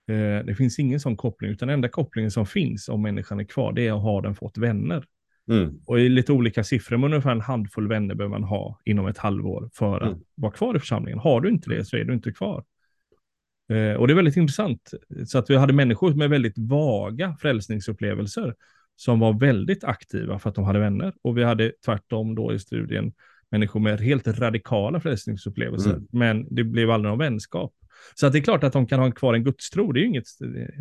Eh, 0.10 0.46
det 0.46 0.56
finns 0.58 0.80
ingen 0.80 1.00
sån 1.00 1.18
koppling, 1.18 1.52
utan 1.52 1.68
den 1.68 1.74
enda 1.74 1.89
kopplingen 1.89 2.32
som 2.32 2.46
finns 2.46 2.89
om 2.89 3.02
människan 3.02 3.39
är 3.39 3.44
kvar, 3.44 3.74
det 3.74 3.88
är 3.88 3.94
att 3.94 4.02
ha 4.02 4.22
den 4.22 4.36
fått 4.36 4.58
vänner. 4.58 5.04
Mm, 5.50 5.80
Och 5.86 6.00
i 6.00 6.10
lite 6.10 6.32
olika 6.34 6.64
siffror, 6.64 6.98
men 6.98 7.14
ungefär 7.14 7.32
en 7.32 7.42
handfull 7.42 7.88
vänner 7.88 8.16
behöver 8.16 8.40
man 8.40 8.44
ha 8.44 8.80
inom 8.86 9.08
ett 9.08 9.18
halvår 9.18 9.70
för 9.74 10.00
att 10.02 10.08
Mm. 10.08 10.20
vara 10.36 10.52
kvar 10.52 10.76
i 10.76 10.80
församlingen. 10.80 11.20
Har 11.20 11.42
du 11.42 11.50
inte 11.50 11.70
det 11.70 11.86
så 11.86 11.98
är 11.98 12.04
du 12.04 12.14
inte 12.14 12.32
kvar. 12.32 12.64
Eh, 13.72 13.94
och 13.94 14.08
det 14.08 14.14
är 14.14 14.16
väldigt 14.16 14.38
intressant. 14.38 14.92
Så 15.26 15.38
att 15.38 15.50
vi 15.50 15.56
hade 15.56 15.74
människor 15.74 16.14
med 16.14 16.30
väldigt 16.30 16.58
vaga 16.58 17.36
frälsningsupplevelser 17.42 18.56
som 18.96 19.20
var 19.20 19.40
väldigt 19.40 19.84
aktiva 19.84 20.40
för 20.40 20.50
att 20.50 20.56
de 20.56 20.64
hade 20.64 20.80
vänner. 20.80 21.14
Och 21.22 21.38
vi 21.38 21.44
hade 21.44 21.72
tvärtom 21.86 22.36
då 22.36 22.54
i 22.54 22.60
studien 22.60 23.14
människor 23.52 23.80
med 23.80 24.00
helt 24.00 24.28
radikala 24.28 25.00
frälsningsupplevelser. 25.00 25.92
Mm. 25.92 26.08
Men 26.12 26.48
det 26.56 26.64
blev 26.64 26.92
aldrig 26.92 27.10
någon 27.10 27.20
vänskap. 27.20 27.74
Så 28.16 28.28
att 28.28 28.34
det 28.34 28.40
är 28.40 28.44
klart 28.44 28.64
att 28.64 28.74
de 28.74 28.88
kan 28.88 29.00
ha 29.00 29.12
kvar 29.12 29.34
en 29.34 29.44
gudstro, 29.44 29.92
det 29.92 30.00
är 30.02 30.04
inget, 30.06 30.26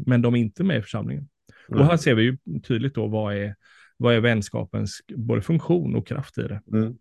men 0.06 0.22
de 0.22 0.34
är 0.34 0.38
inte 0.38 0.64
med 0.64 0.78
i 0.78 0.82
församlingen. 0.82 1.28
Och 1.68 1.86
här 1.86 1.96
ser 1.96 2.14
vi 2.14 2.22
ju 2.22 2.36
tydligt 2.62 2.94
då 2.94 3.06
vad 3.06 3.34
är, 3.36 3.54
vad 3.98 4.14
är 4.14 4.20
vänskapens 4.20 5.00
både 5.16 5.42
funktion 5.42 5.96
och 5.96 6.06
kraft 6.06 6.38
i 6.38 6.42
det. 6.42 6.62
Mm. 6.72 6.94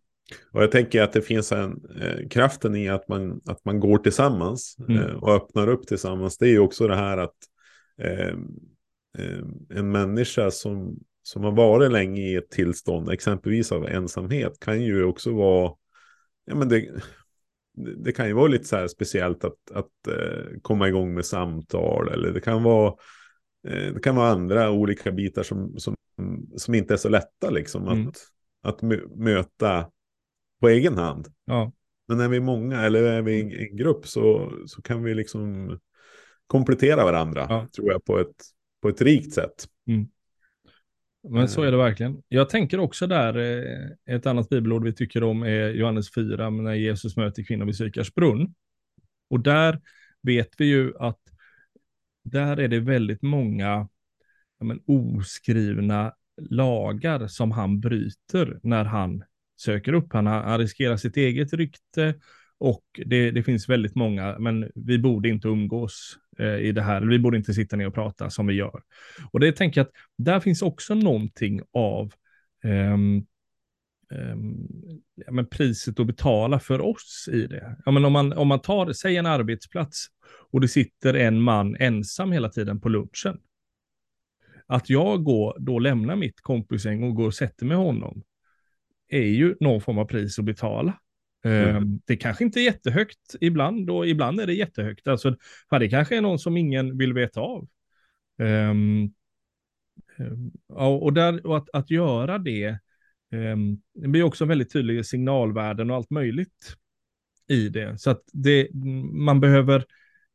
Och 0.52 0.64
jag 0.64 0.72
tänker 0.72 1.02
att 1.02 1.14
det 1.14 1.22
finns 1.22 1.52
en 1.52 1.82
eh, 2.02 2.28
kraften 2.30 2.76
i 2.76 2.90
att 2.90 3.08
man, 3.08 3.42
att 3.46 3.66
man 3.66 3.80
går 3.80 3.98
tillsammans 3.98 4.76
Mm. 4.90 5.02
eh, 5.02 5.14
och 5.16 5.36
öppnar 5.36 5.68
upp 5.68 5.88
tillsammans. 5.88 6.38
Det 6.38 6.46
är 6.46 6.52
ju 6.52 6.60
också 6.60 6.88
det 6.88 6.96
här 6.96 7.18
att 7.18 7.36
eh, 8.02 8.36
en 9.70 9.92
människa 9.92 10.52
som, 10.52 11.00
som 11.24 11.44
har 11.44 11.52
varit 11.52 11.92
länge 11.92 12.22
i 12.22 12.36
ett 12.36 12.50
tillstånd, 12.50 13.10
exempelvis 13.12 13.72
av 13.72 13.88
ensamhet, 13.88 14.60
kan 14.60 14.82
ju 14.82 15.04
också 15.04 15.34
vara, 15.34 15.72
ja 16.46 16.56
men 16.56 16.70
det, 16.70 16.90
det 17.98 18.12
kan 18.12 18.28
ju 18.28 18.34
vara 18.34 18.48
lite 18.48 18.66
så 18.66 18.76
här 18.76 18.88
speciellt 18.88 19.44
att, 19.44 19.72
att 19.74 20.08
eh, 20.08 20.60
komma 20.62 20.88
igång 20.88 21.14
med 21.14 21.26
samtal 21.26 22.10
eller 22.10 22.32
det 22.32 22.42
kan 22.42 22.64
vara 22.64 22.94
det 23.70 24.00
kan 24.04 24.16
vara 24.16 24.30
andra 24.30 24.72
olika 24.72 25.12
bitar 25.12 25.44
som, 25.44 25.80
som, 25.80 25.96
som 26.56 26.74
inte 26.76 26.94
är 26.94 26.98
så 26.98 27.10
lätta 27.10 27.50
liksom 27.50 27.88
Mm. 27.88 28.08
att, 28.08 28.18
att 28.64 28.82
mö- 28.82 29.16
möta 29.16 29.90
på 30.62 30.70
egen 30.70 30.98
hand. 30.98 31.28
Ja, 31.46 31.72
Men 32.08 32.20
är 32.20 32.28
vi 32.28 32.40
många 32.40 32.82
eller 32.82 33.04
är 33.04 33.22
vi 33.22 33.42
en, 33.42 33.52
en 33.52 33.78
grupp 33.78 34.08
så, 34.08 34.54
så 34.66 34.82
kan 34.82 35.04
vi 35.04 35.14
liksom 35.14 35.80
komplettera 36.48 37.04
varandra, 37.04 37.46
Ja. 37.50 37.68
tror 37.76 37.92
jag, 37.92 38.06
på 38.06 38.20
ett, 38.20 38.36
på 38.82 38.90
ett 38.90 39.02
rikt 39.02 39.34
sätt. 39.34 39.66
men 41.30 41.48
så 41.48 41.62
är 41.64 41.72
det 41.72 41.78
verkligen. 41.78 42.24
Jag 42.28 42.50
tänker 42.50 42.80
också 42.80 43.08
där, 43.08 43.38
eh, 43.38 44.16
ett 44.16 44.26
annat 44.26 44.50
bibelord 44.50 44.84
vi 44.84 44.94
tycker 44.94 45.24
om 45.24 45.44
är 45.44 45.70
Johannes 45.70 46.14
4, 46.14 46.50
när 46.50 46.74
Jesus 46.74 47.18
möter 47.18 47.44
kvinnan 47.44 47.68
vid 47.68 47.76
Sykars 47.78 48.14
brunn. 48.14 48.54
Och 49.30 49.40
där 49.40 49.82
vet 50.22 50.50
vi 50.58 50.66
ju 50.66 50.94
att 51.00 51.20
där 52.30 52.60
är 52.60 52.68
det 52.68 52.80
väldigt 52.80 53.22
många 53.22 53.88
ja, 54.60 54.66
men, 54.66 54.80
oskrivna 54.86 56.14
lagar 56.38 57.28
som 57.28 57.52
han 57.52 57.80
bryter 57.80 58.60
när 58.64 58.86
han 58.86 59.24
söker 59.62 59.94
upp. 59.94 60.14
Han, 60.14 60.28
han 60.28 60.60
riskerar 60.60 60.98
sitt 60.98 61.18
eget 61.18 61.54
rykte 61.54 62.16
och 62.60 62.84
det, 63.06 63.32
det 63.32 63.44
finns 63.44 63.70
väldigt 63.70 63.96
många, 63.96 64.40
men 64.40 64.72
vi 64.76 65.00
borde 65.00 65.30
inte 65.30 65.48
umgås 65.48 66.18
eh, 66.40 66.56
i 66.56 66.72
det 66.72 66.82
här. 66.82 67.02
Vi 67.02 67.20
borde 67.20 67.38
inte 67.38 67.54
sitta 67.54 67.76
ner 67.76 67.88
och 67.88 67.94
prata 67.94 68.30
som 68.30 68.48
vi 68.48 68.54
gör. 68.54 68.82
Och 69.32 69.40
det 69.40 69.52
tänker 69.52 69.82
jag 69.82 69.88
att 69.88 69.94
där 70.18 70.40
finns 70.40 70.62
också 70.62 70.96
någonting 70.96 71.62
av 71.74 72.14
ehm, 72.64 73.26
ja, 75.16 75.32
men 75.32 75.46
priset 75.48 76.00
att 76.00 76.08
betala 76.08 76.60
för 76.60 76.82
oss 76.82 77.30
i 77.32 77.48
det. 77.48 77.78
Ja, 77.86 77.92
men 77.92 78.06
om, 78.06 78.14
man, 78.14 78.34
om 78.34 78.48
man 78.48 78.60
tar, 78.60 78.94
säg 78.94 79.18
en 79.18 79.26
arbetsplats 79.26 80.08
och 80.52 80.62
det 80.62 80.68
sitter 80.68 81.14
en 81.14 81.42
man 81.42 81.76
ensam 81.80 82.32
hela 82.32 82.50
tiden 82.50 82.80
på 82.80 82.90
lunchen. 82.90 83.40
Att 84.66 84.90
jag 84.90 85.24
går, 85.24 85.58
då 85.60 85.80
lämnar 85.80 86.16
mitt 86.16 86.42
kompisgäng 86.42 87.04
och 87.04 87.16
går 87.16 87.28
och 87.28 87.34
sätter 87.34 87.66
mig 87.66 87.78
med 87.78 87.86
honom 87.86 88.24
är 89.10 89.26
ju 89.26 89.56
någon 89.60 89.82
form 89.82 89.98
av 89.98 90.06
pris 90.06 90.40
att 90.40 90.46
betala. 90.46 91.00
Mm. 91.44 91.76
Ehm, 91.76 92.02
Det 92.06 92.18
kanske 92.18 92.44
inte 92.44 92.60
är 92.60 92.64
jättehögt 92.64 93.36
ibland 93.42 93.90
och 93.90 94.08
ibland 94.08 94.40
är 94.40 94.48
det 94.48 94.54
jättehögt. 94.54 95.08
Alltså, 95.08 95.36
för 95.70 95.80
det 95.80 95.90
kanske 95.90 96.18
är 96.18 96.22
någon 96.22 96.40
som 96.40 96.58
ingen 96.58 96.98
vill 96.98 97.14
veta 97.14 97.42
av. 97.42 97.68
Ehm, 98.40 99.04
ehm, 100.18 100.52
ja, 100.68 100.88
och 100.88 101.14
där, 101.14 101.46
och 101.46 101.58
att, 101.58 101.70
att 101.74 101.92
göra 101.92 102.38
det, 102.38 102.64
ehm, 102.64 102.78
det 103.94 104.08
blir 104.08 104.24
också 104.24 104.46
väldigt 104.46 104.74
tydliga 104.74 105.04
signalvärden 105.04 105.90
och 105.90 105.96
allt 105.96 106.10
möjligt 106.10 106.76
i 107.50 107.70
det. 107.70 107.98
Så 107.98 108.10
att 108.10 108.22
det, 108.34 108.68
man 109.12 109.40
behöver 109.40 109.86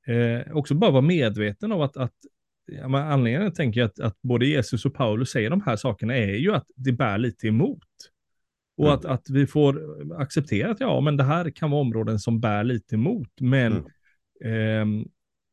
eh, 0.06 0.56
också 0.56 0.74
bara 0.74 0.90
vara 0.90 1.02
medveten 1.02 1.72
av 1.72 1.82
att, 1.82 1.96
att 1.96 2.14
ja, 2.66 2.98
anledningen 2.98 3.52
tänker 3.52 3.80
jag 3.80 3.86
att, 3.88 4.00
att 4.00 4.22
både 4.22 4.46
Jesus 4.46 4.84
och 4.84 4.94
Paulus 4.94 5.30
säger 5.30 5.50
de 5.50 5.60
här 5.60 5.76
sakerna 5.76 6.16
är 6.16 6.34
ju 6.34 6.54
att 6.54 6.66
det 6.76 6.92
bär 6.92 7.18
lite 7.18 7.48
emot. 7.48 7.78
Och 8.76 8.84
Mm. 8.86 8.98
att, 8.98 9.04
att 9.04 9.30
vi 9.30 9.46
får 9.46 9.82
acceptera 10.20 10.70
att 10.70 10.80
ja, 10.80 11.00
men 11.00 11.16
det 11.16 11.24
här 11.24 11.50
kan 11.50 11.70
vara 11.70 11.80
områden 11.80 12.18
som 12.18 12.40
bär 12.40 12.64
lite 12.64 12.94
emot, 12.94 13.30
men 13.40 13.72
Mm. 13.72 13.82
ehm, 14.44 15.04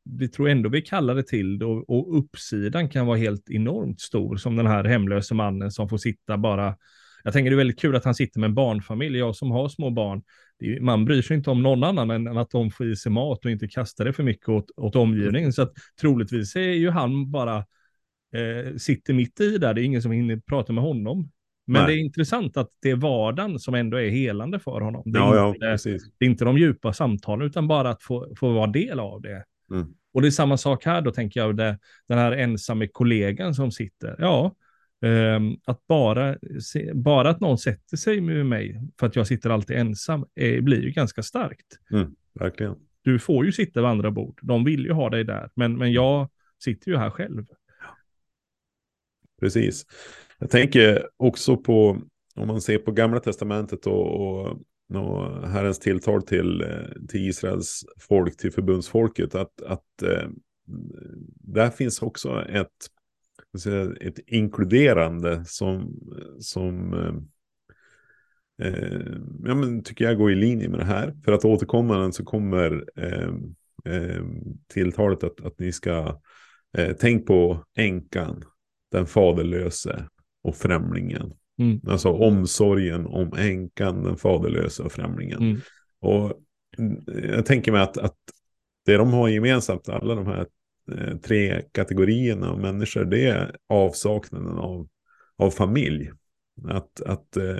vi 0.03 0.27
tror 0.27 0.49
ändå 0.49 0.69
vi 0.69 0.81
kallar 0.81 1.15
det 1.15 1.23
till 1.23 1.59
det 1.59 1.65
och, 1.65 1.89
och 1.89 2.17
uppsidan 2.17 2.89
kan 2.89 3.05
vara 3.05 3.17
helt 3.17 3.49
enormt 3.49 3.99
stor, 4.01 4.37
som 4.37 4.55
den 4.55 4.67
här 4.67 4.83
hemlöse 4.83 5.33
mannen 5.33 5.71
som 5.71 5.89
får 5.89 5.97
sitta 5.97 6.37
bara 6.37 6.75
jag 7.23 7.33
tänker 7.33 7.51
det 7.51 7.55
är 7.55 7.57
väldigt 7.57 7.79
kul 7.79 7.95
att 7.95 8.05
han 8.05 8.15
sitter 8.15 8.39
med 8.39 8.47
en 8.47 8.55
barnfamilj. 8.55 9.17
Jag 9.17 9.35
som 9.35 9.51
har 9.51 9.69
små 9.69 9.89
barn, 9.89 10.21
är, 10.59 10.79
man 10.79 11.05
bryr 11.05 11.21
sig 11.21 11.37
inte 11.37 11.49
om 11.49 11.63
någon 11.63 11.83
annan 11.83 12.11
än 12.11 12.37
att 12.37 12.51
de 12.51 12.71
får 12.71 12.91
i 12.91 12.95
sig 12.95 13.11
mat 13.11 13.45
och 13.45 13.51
inte 13.51 13.67
kastar 13.67 14.05
det 14.05 14.13
för 14.13 14.23
mycket 14.23 14.49
åt, 14.49 14.71
åt 14.77 14.95
omgivningen. 14.95 15.53
Så 15.53 15.61
att 15.61 15.73
troligtvis 16.01 16.55
är 16.55 16.61
ju 16.61 16.89
han 16.89 17.31
bara, 17.31 17.57
eh, 18.35 18.75
sitter 18.77 19.13
mitt 19.13 19.39
i 19.39 19.57
där. 19.57 19.73
Det 19.73 19.81
är 19.81 19.83
ingen 19.85 20.01
som 20.01 20.11
hinner 20.11 20.37
prata 20.37 20.73
med 20.73 20.83
honom. 20.83 21.31
Men 21.67 21.81
Nej. 21.81 21.91
det 21.91 21.99
är 21.99 22.03
intressant 22.03 22.57
att 22.57 22.69
det 22.81 22.89
är 22.89 22.95
vardagen 22.95 23.59
som 23.59 23.73
ändå 23.73 23.97
är 23.97 24.09
helande 24.09 24.59
för 24.59 24.81
honom. 24.81 25.03
Det 25.05 25.19
är, 25.19 25.23
Ja, 25.23 25.35
ja, 25.35 25.47
inte, 25.47 25.59
precis. 25.59 26.11
det 26.17 26.25
är 26.25 26.29
inte 26.29 26.45
de 26.45 26.57
djupa 26.57 26.93
samtalen, 26.93 27.47
utan 27.47 27.67
bara 27.67 27.89
att 27.89 28.03
få, 28.03 28.35
få 28.39 28.53
vara 28.53 28.67
del 28.67 28.99
av 28.99 29.21
det. 29.21 29.43
Mm. 29.71 29.87
Och 30.13 30.21
det 30.21 30.27
är 30.27 30.31
samma 30.31 30.57
sak 30.57 30.85
här 30.85 31.01
då, 31.01 31.11
tänker 31.11 31.39
jag, 31.39 31.57
det, 31.57 31.79
den 32.07 32.17
här 32.17 32.31
ensamme 32.31 32.87
kollegan 32.87 33.53
som 33.53 33.71
sitter. 33.71 34.15
Ja, 34.19 34.55
att 35.65 35.87
bara, 35.87 36.37
bara 36.93 37.29
att 37.29 37.39
någon 37.39 37.57
sätter 37.57 37.97
sig 37.97 38.21
med 38.21 38.45
mig 38.45 38.81
för 38.99 39.07
att 39.07 39.15
jag 39.15 39.27
sitter 39.27 39.49
alltid 39.49 39.77
ensam 39.77 40.25
är, 40.35 40.61
blir 40.61 40.81
ju 40.81 40.91
ganska 40.91 41.23
starkt. 41.23 41.79
Mm, 41.91 42.15
verkligen. 42.33 42.75
Du 43.01 43.19
får 43.19 43.45
ju 43.45 43.51
sitta 43.51 43.81
vid 43.81 43.89
andra 43.89 44.11
bord. 44.11 44.39
De 44.43 44.63
vill 44.63 44.85
ju 44.85 44.91
ha 44.91 45.09
dig 45.09 45.23
där, 45.23 45.49
men, 45.55 45.77
men 45.77 45.91
jag 45.91 46.29
sitter 46.63 46.91
ju 46.91 46.97
här 46.97 47.09
själv. 47.09 47.45
Precis. 49.39 49.85
Jag 50.39 50.49
tänker 50.49 51.09
också 51.17 51.57
på, 51.57 52.01
om 52.35 52.47
man 52.47 52.61
ser 52.61 52.77
på 52.77 52.91
gamla 52.91 53.19
testamentet 53.19 53.85
och, 53.87 54.21
och, 54.21 54.47
och 54.95 55.49
Herrens 55.49 55.79
tilltal 55.79 56.21
till, 56.21 56.61
eh, 56.61 57.07
till 57.09 57.29
Israels 57.29 57.85
folk, 57.99 58.37
till 58.37 58.51
förbundsfolket, 58.51 59.35
att, 59.35 59.61
att 59.61 60.01
eh, 60.03 60.29
där 61.43 61.69
finns 61.69 62.01
också 62.01 62.45
ett, 62.49 62.67
ett 64.01 64.19
inkluderande 64.27 65.43
som, 65.45 65.99
som 66.39 66.93
eh, 66.93 68.67
eh, 68.67 69.01
ja, 69.43 69.55
men 69.55 69.83
tycker 69.83 70.05
jag 70.05 70.17
går 70.17 70.31
i 70.31 70.35
linje 70.35 70.69
med 70.69 70.79
det 70.79 70.85
här. 70.85 71.13
För 71.25 71.31
att 71.31 71.45
återkomma 71.45 72.11
så 72.11 72.25
kommer 72.25 72.85
eh, 72.95 73.33
eh, 73.95 74.23
tilltalet 74.73 75.23
att, 75.23 75.45
att 75.45 75.59
ni 75.59 75.71
ska 75.71 76.19
eh, 76.77 76.95
tänk 76.99 77.25
på 77.25 77.65
änkan, 77.77 78.43
den 78.91 79.05
faderlöse 79.05 80.07
och 80.43 80.55
främlingen. 80.55 81.33
Mm. 81.59 81.79
Alltså 81.87 82.09
omsorgen 82.09 83.05
om 83.05 83.33
änkan, 83.37 84.03
den 84.03 84.17
faderlösa 84.17 84.83
och 84.83 84.91
främlingen. 84.91 85.41
Mm. 85.41 85.57
Och 86.01 86.41
jag 87.29 87.45
tänker 87.45 87.71
mig 87.71 87.81
att, 87.81 87.97
att 87.97 88.17
det 88.85 88.97
de 88.97 89.13
har 89.13 89.27
gemensamt, 89.27 89.89
alla 89.89 90.15
de 90.15 90.27
här 90.27 90.47
tre 91.23 91.61
kategorierna 91.71 92.51
av 92.51 92.59
människor, 92.59 93.05
det 93.05 93.27
är 93.27 93.55
avsaknaden 93.69 94.57
av, 94.57 94.87
av 95.37 95.51
familj. 95.51 96.11
Att, 96.67 97.01
att 97.01 97.37
eh, 97.37 97.59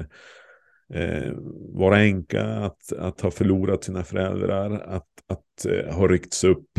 eh, 0.93 1.33
vara 1.73 1.99
änka, 1.99 2.43
att, 2.43 2.93
att 2.93 3.21
ha 3.21 3.31
förlorat 3.31 3.83
sina 3.83 4.03
föräldrar, 4.03 4.71
att, 4.71 5.07
att 5.27 5.65
eh, 5.65 5.95
ha 5.95 6.07
ryckts 6.07 6.43
upp 6.43 6.69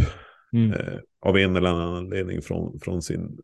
mm. 0.53 0.73
eh, 0.73 0.99
av 1.21 1.39
en 1.39 1.57
eller 1.57 1.69
annan 1.69 1.95
anledning 1.95 2.43
från, 2.43 2.81
från 2.81 3.03
sin, 3.03 3.39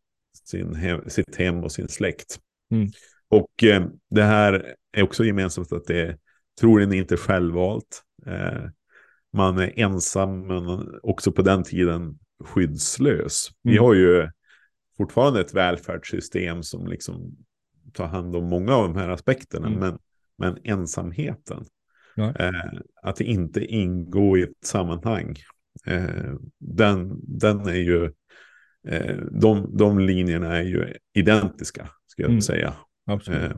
sin 0.44 0.74
hem, 0.74 1.00
sitt 1.06 1.36
hem 1.36 1.64
och 1.64 1.72
sin 1.72 1.88
släkt. 1.88 2.38
Mm. 2.70 2.88
Och 3.28 3.64
eh, 3.64 3.86
det 4.10 4.22
här 4.22 4.74
är 4.96 5.02
också 5.02 5.24
gemensamt 5.24 5.72
att 5.72 5.84
det 5.84 6.00
är 6.00 6.18
troligen 6.60 6.92
inte 6.92 7.16
självvalt. 7.16 8.02
Eh, 8.26 8.70
man 9.32 9.58
är 9.58 9.72
ensam 9.76 10.46
men 10.46 10.88
också 11.02 11.32
på 11.32 11.42
den 11.42 11.62
tiden 11.62 12.18
skyddslös. 12.44 13.50
Mm. 13.64 13.72
Vi 13.72 13.78
har 13.78 13.94
ju 13.94 14.28
fortfarande 14.96 15.40
ett 15.40 15.54
välfärdssystem 15.54 16.62
som 16.62 16.86
liksom 16.86 17.36
tar 17.92 18.06
hand 18.06 18.36
om 18.36 18.44
många 18.44 18.74
av 18.74 18.82
de 18.82 18.96
här 18.96 19.08
aspekterna. 19.08 19.66
Mm. 19.66 19.80
Men, 19.80 19.98
men 20.38 20.58
ensamheten, 20.64 21.64
eh, 22.38 22.80
att 23.02 23.20
inte 23.20 23.64
ingå 23.64 24.38
i 24.38 24.42
ett 24.42 24.64
sammanhang, 24.64 25.36
eh, 25.86 26.34
den, 26.58 27.20
den 27.22 27.60
är 27.60 27.74
ju, 27.74 28.04
eh, 28.88 29.16
de, 29.16 29.76
de 29.76 29.98
linjerna 29.98 30.56
är 30.56 30.62
ju 30.62 30.94
identiska, 31.14 31.90
ska 32.06 32.22
jag 32.22 32.30
mm. 32.30 32.42
säga. 32.42 32.74
Eh, 33.28 33.56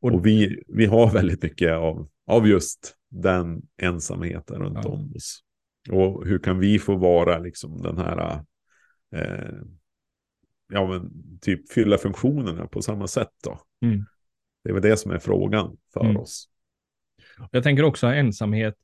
och 0.00 0.26
vi, 0.26 0.62
vi 0.68 0.86
har 0.86 1.12
väldigt 1.12 1.42
mycket 1.42 1.72
av, 1.72 2.08
av 2.26 2.48
just 2.48 2.94
den 3.10 3.62
ensamheten 3.76 4.62
runt 4.62 4.78
ja. 4.82 4.90
om 4.90 5.12
oss. 5.16 5.43
Och 5.90 6.26
hur 6.26 6.38
kan 6.38 6.58
vi 6.58 6.78
få 6.78 6.96
vara 6.96 7.38
liksom 7.38 7.82
den 7.82 7.98
här, 7.98 8.40
eh, 9.16 9.54
ja 10.72 10.88
men 10.88 11.10
typ 11.40 11.72
fylla 11.72 11.98
funktionerna 11.98 12.66
på 12.66 12.82
samma 12.82 13.06
sätt 13.06 13.32
då. 13.44 13.60
Mm. 13.82 14.04
Det 14.64 14.70
är 14.70 14.74
väl 14.74 14.82
det 14.82 14.96
som 14.96 15.10
är 15.10 15.18
frågan 15.18 15.76
för 15.92 16.04
mm. 16.04 16.16
oss. 16.16 16.48
Jag 17.50 17.62
tänker 17.62 17.82
också 17.82 18.06
ensamhet, 18.06 18.74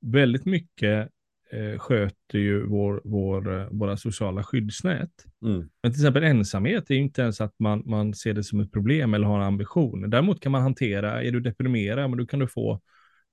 väldigt 0.00 0.44
mycket 0.44 1.08
eh, 1.52 1.78
sköter 1.78 2.38
ju 2.38 2.66
vår, 2.66 3.00
vår, 3.04 3.60
eh, 3.60 3.66
våra 3.70 3.96
sociala 3.96 4.42
skyddsnät. 4.42 5.10
Mm. 5.44 5.70
Men 5.82 5.92
till 5.92 6.00
exempel 6.00 6.24
ensamhet 6.24 6.90
är 6.90 6.94
inte 6.94 7.22
ens 7.22 7.40
att 7.40 7.54
man, 7.58 7.82
man 7.86 8.14
ser 8.14 8.34
det 8.34 8.44
som 8.44 8.60
ett 8.60 8.72
problem 8.72 9.14
eller 9.14 9.26
har 9.26 9.36
en 9.36 9.46
ambition. 9.46 10.10
Däremot 10.10 10.40
kan 10.40 10.52
man 10.52 10.62
hantera, 10.62 11.22
är 11.22 11.30
du 11.30 11.40
deprimerad, 11.40 12.10
men 12.10 12.18
då 12.18 12.26
kan 12.26 12.38
du 12.40 12.46
få, 12.46 12.80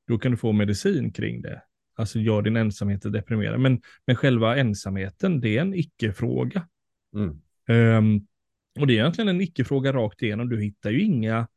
då 0.08 0.18
kan 0.18 0.32
du 0.32 0.38
få 0.38 0.52
medicin 0.52 1.14
kring 1.14 1.42
det. 1.42 1.62
Alltså 1.98 2.20
gör 2.20 2.42
din 2.42 2.56
ensamhet 2.56 3.02
deprimerad. 3.02 3.60
Men, 3.60 3.82
men 4.08 4.16
själva 4.16 4.58
ensamheten, 4.58 5.42
det 5.42 5.58
är 5.58 5.62
en 5.62 5.74
icke-fråga. 5.74 6.68
Mm. 7.16 7.42
Um, 7.98 8.28
och 8.80 8.88
det 8.88 8.94
är 8.94 9.00
egentligen 9.00 9.28
en 9.28 9.42
icke-fråga 9.42 9.94
rakt 9.94 10.22
igenom. 10.22 10.50
Du 10.50 10.62
hittar 10.62 10.92
ju 10.92 11.02
inga 11.02 11.48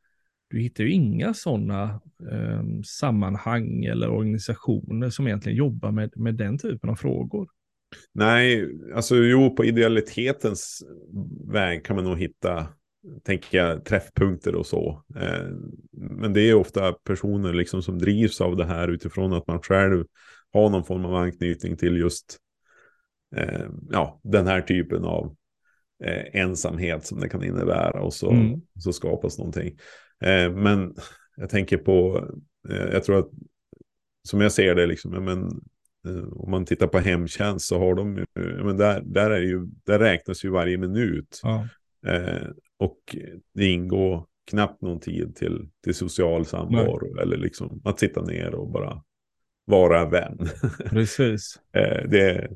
du 0.51 0.59
hittar 0.59 0.83
ju 0.83 0.91
inga 0.91 1.33
sådana 1.33 2.01
eh, 2.31 2.63
sammanhang 2.85 3.85
eller 3.85 4.09
organisationer 4.09 5.09
som 5.09 5.27
egentligen 5.27 5.57
jobbar 5.57 5.91
med, 5.91 6.11
med 6.15 6.35
den 6.35 6.57
typen 6.57 6.89
av 6.89 6.95
frågor. 6.95 7.49
Nej, 8.13 8.69
alltså 8.95 9.15
jo, 9.15 9.55
på 9.55 9.65
idealitetens 9.65 10.83
väg 11.47 11.85
kan 11.85 11.95
man 11.95 12.05
nog 12.05 12.19
hitta, 12.19 12.67
tänker 13.23 13.57
jag, 13.57 13.85
träffpunkter 13.85 14.55
och 14.55 14.65
så. 14.65 15.03
Eh, 15.15 15.47
men 15.91 16.33
det 16.33 16.41
är 16.41 16.53
ofta 16.53 16.93
personer 16.93 17.53
liksom 17.53 17.81
som 17.81 17.99
drivs 17.99 18.41
av 18.41 18.55
det 18.55 18.65
här 18.65 18.87
utifrån 18.87 19.33
att 19.33 19.47
man 19.47 19.61
själv 19.61 20.05
har 20.53 20.69
någon 20.69 20.85
form 20.85 21.05
av 21.05 21.15
anknytning 21.15 21.77
till 21.77 21.97
just 21.97 22.37
eh, 23.35 23.65
ja, 23.89 24.19
den 24.23 24.47
här 24.47 24.61
typen 24.61 25.03
av 25.05 25.35
eh, 26.03 26.41
ensamhet 26.41 27.05
som 27.05 27.19
det 27.19 27.29
kan 27.29 27.43
innebära 27.43 28.01
och 28.01 28.13
så, 28.13 28.31
mm. 28.31 28.61
så 28.79 28.93
skapas 28.93 29.37
någonting. 29.37 29.77
Men 30.55 30.95
jag 31.35 31.49
tänker 31.49 31.77
på, 31.77 32.27
jag 32.91 33.03
tror 33.03 33.19
att 33.19 33.29
som 34.23 34.41
jag 34.41 34.51
ser 34.51 34.75
det, 34.75 34.85
liksom, 34.85 35.25
men, 35.25 35.43
eh, 36.07 36.27
om 36.31 36.51
man 36.51 36.65
tittar 36.65 36.87
på 36.87 36.99
hemtjänst 36.99 37.65
så 37.65 37.79
har 37.79 37.95
de, 37.95 38.25
men 38.35 38.77
där, 38.77 39.01
där, 39.05 39.31
är 39.31 39.41
ju, 39.41 39.67
där 39.83 39.99
räknas 39.99 40.45
ju 40.45 40.49
varje 40.49 40.77
minut. 40.77 41.39
Ja. 41.43 41.67
Eh, 42.07 42.47
och 42.81 43.15
det 43.53 43.65
ingår 43.65 44.25
knappt 44.49 44.81
någon 44.81 44.99
tid 44.99 45.35
till, 45.35 45.69
till 45.83 45.95
social 45.95 46.45
samvaro 46.45 47.21
eller 47.21 47.37
liksom 47.37 47.81
att 47.83 47.99
sitta 47.99 48.21
ner 48.21 48.55
och 48.55 48.71
bara 48.71 49.03
vara 49.65 50.09
vän. 50.09 50.37
Precis. 50.89 51.59
eh, 51.73 52.09
det, 52.09 52.49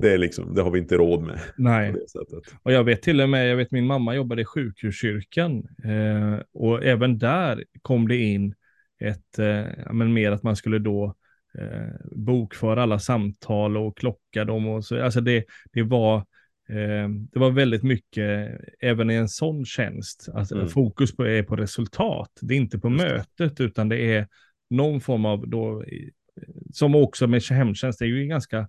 det, 0.00 0.12
är 0.12 0.18
liksom, 0.18 0.54
det 0.54 0.62
har 0.62 0.70
vi 0.70 0.78
inte 0.78 0.96
råd 0.96 1.22
med. 1.22 1.40
Nej. 1.56 1.94
Och 2.62 2.72
jag 2.72 2.84
vet 2.84 3.02
till 3.02 3.20
och 3.20 3.28
med, 3.28 3.50
jag 3.50 3.56
vet 3.56 3.70
min 3.70 3.86
mamma 3.86 4.14
jobbade 4.14 4.42
i 4.42 4.44
sjukhuskyrkan 4.44 5.68
eh, 5.84 6.40
och 6.52 6.84
även 6.84 7.18
där 7.18 7.64
kom 7.82 8.08
det 8.08 8.16
in 8.16 8.54
ett, 9.00 9.38
eh, 9.38 9.92
men 9.92 10.12
mer 10.12 10.32
att 10.32 10.42
man 10.42 10.56
skulle 10.56 10.78
då 10.78 11.14
eh, 11.58 11.94
bokföra 12.16 12.82
alla 12.82 12.98
samtal 12.98 13.76
och 13.76 13.96
klocka 13.96 14.44
dem 14.44 14.68
och 14.68 14.84
så. 14.84 15.02
Alltså 15.02 15.20
det, 15.20 15.44
det 15.72 15.82
var, 15.82 16.24
det 17.32 17.38
var 17.38 17.50
väldigt 17.50 17.82
mycket, 17.82 18.60
även 18.80 19.10
i 19.10 19.14
en 19.14 19.28
sån 19.28 19.64
tjänst, 19.64 20.28
alltså 20.34 20.54
mm. 20.54 20.68
fokus 20.68 21.16
på, 21.16 21.26
är 21.26 21.42
på 21.42 21.56
resultat. 21.56 22.30
Det 22.40 22.54
är 22.54 22.58
inte 22.58 22.78
på 22.78 22.88
mötet 22.88 23.60
utan 23.60 23.88
det 23.88 24.14
är 24.16 24.28
någon 24.70 25.00
form 25.00 25.24
av 25.24 25.48
då, 25.48 25.84
som 26.72 26.94
också 26.94 27.26
med 27.26 27.42
hemtjänst, 27.42 27.98
det 27.98 28.04
är 28.04 28.08
ju 28.08 28.26
ganska 28.26 28.68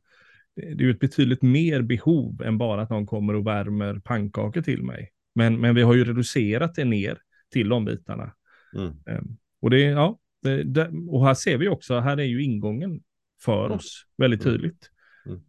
det 0.55 0.61
är 0.61 0.81
ju 0.81 0.91
ett 0.91 0.99
betydligt 0.99 1.41
mer 1.41 1.81
behov 1.81 2.41
än 2.41 2.57
bara 2.57 2.81
att 2.81 2.89
någon 2.89 3.05
kommer 3.05 3.33
och 3.33 3.47
värmer 3.47 3.99
pannkakor 3.99 4.61
till 4.61 4.83
mig. 4.83 5.11
Men, 5.35 5.61
men 5.61 5.75
vi 5.75 5.81
har 5.81 5.93
ju 5.93 6.05
reducerat 6.05 6.75
det 6.75 6.85
ner 6.85 7.17
till 7.51 7.69
de 7.69 7.85
bitarna. 7.85 8.33
Mm. 8.75 8.87
Um, 9.05 9.37
och, 9.61 9.69
det, 9.69 9.79
ja, 9.79 10.19
det, 10.41 10.63
det, 10.63 10.91
och 11.07 11.25
här 11.25 11.33
ser 11.33 11.57
vi 11.57 11.67
också, 11.67 11.99
här 11.99 12.17
är 12.17 12.23
ju 12.23 12.43
ingången 12.43 13.03
för 13.41 13.65
mm. 13.65 13.77
oss 13.77 14.05
väldigt 14.17 14.45
mm. 14.45 14.53
tydligt. 14.53 14.91
Mm. 15.25 15.41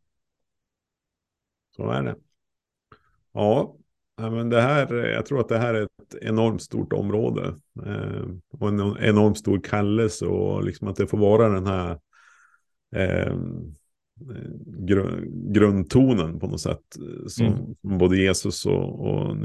Så 1.76 1.90
är 1.90 2.02
det. 2.02 2.16
Ja, 3.37 3.77
men 4.16 4.49
det 4.49 4.61
här, 4.61 4.94
jag 4.94 5.27
tror 5.27 5.40
att 5.40 5.49
det 5.49 5.59
här 5.59 5.75
är 5.75 5.83
ett 5.83 6.14
enormt 6.20 6.62
stort 6.62 6.92
område. 6.92 7.57
Eh, 7.87 8.25
och 8.53 8.68
en 8.68 8.96
enormt 9.01 9.38
stor 9.38 9.61
kallelse 9.61 10.27
och 10.27 10.64
liksom 10.64 10.88
att 10.88 10.96
det 10.96 11.07
får 11.07 11.18
vara 11.18 11.49
den 11.49 11.66
här 11.66 11.99
eh, 12.96 13.37
gr 14.66 15.25
grundtonen 15.53 16.38
på 16.38 16.46
något 16.46 16.61
sätt. 16.61 16.85
Som, 17.27 17.46
mm. 17.46 17.99
både 17.99 18.16
Jesus 18.16 18.66
och, 18.66 19.01
och 19.01 19.37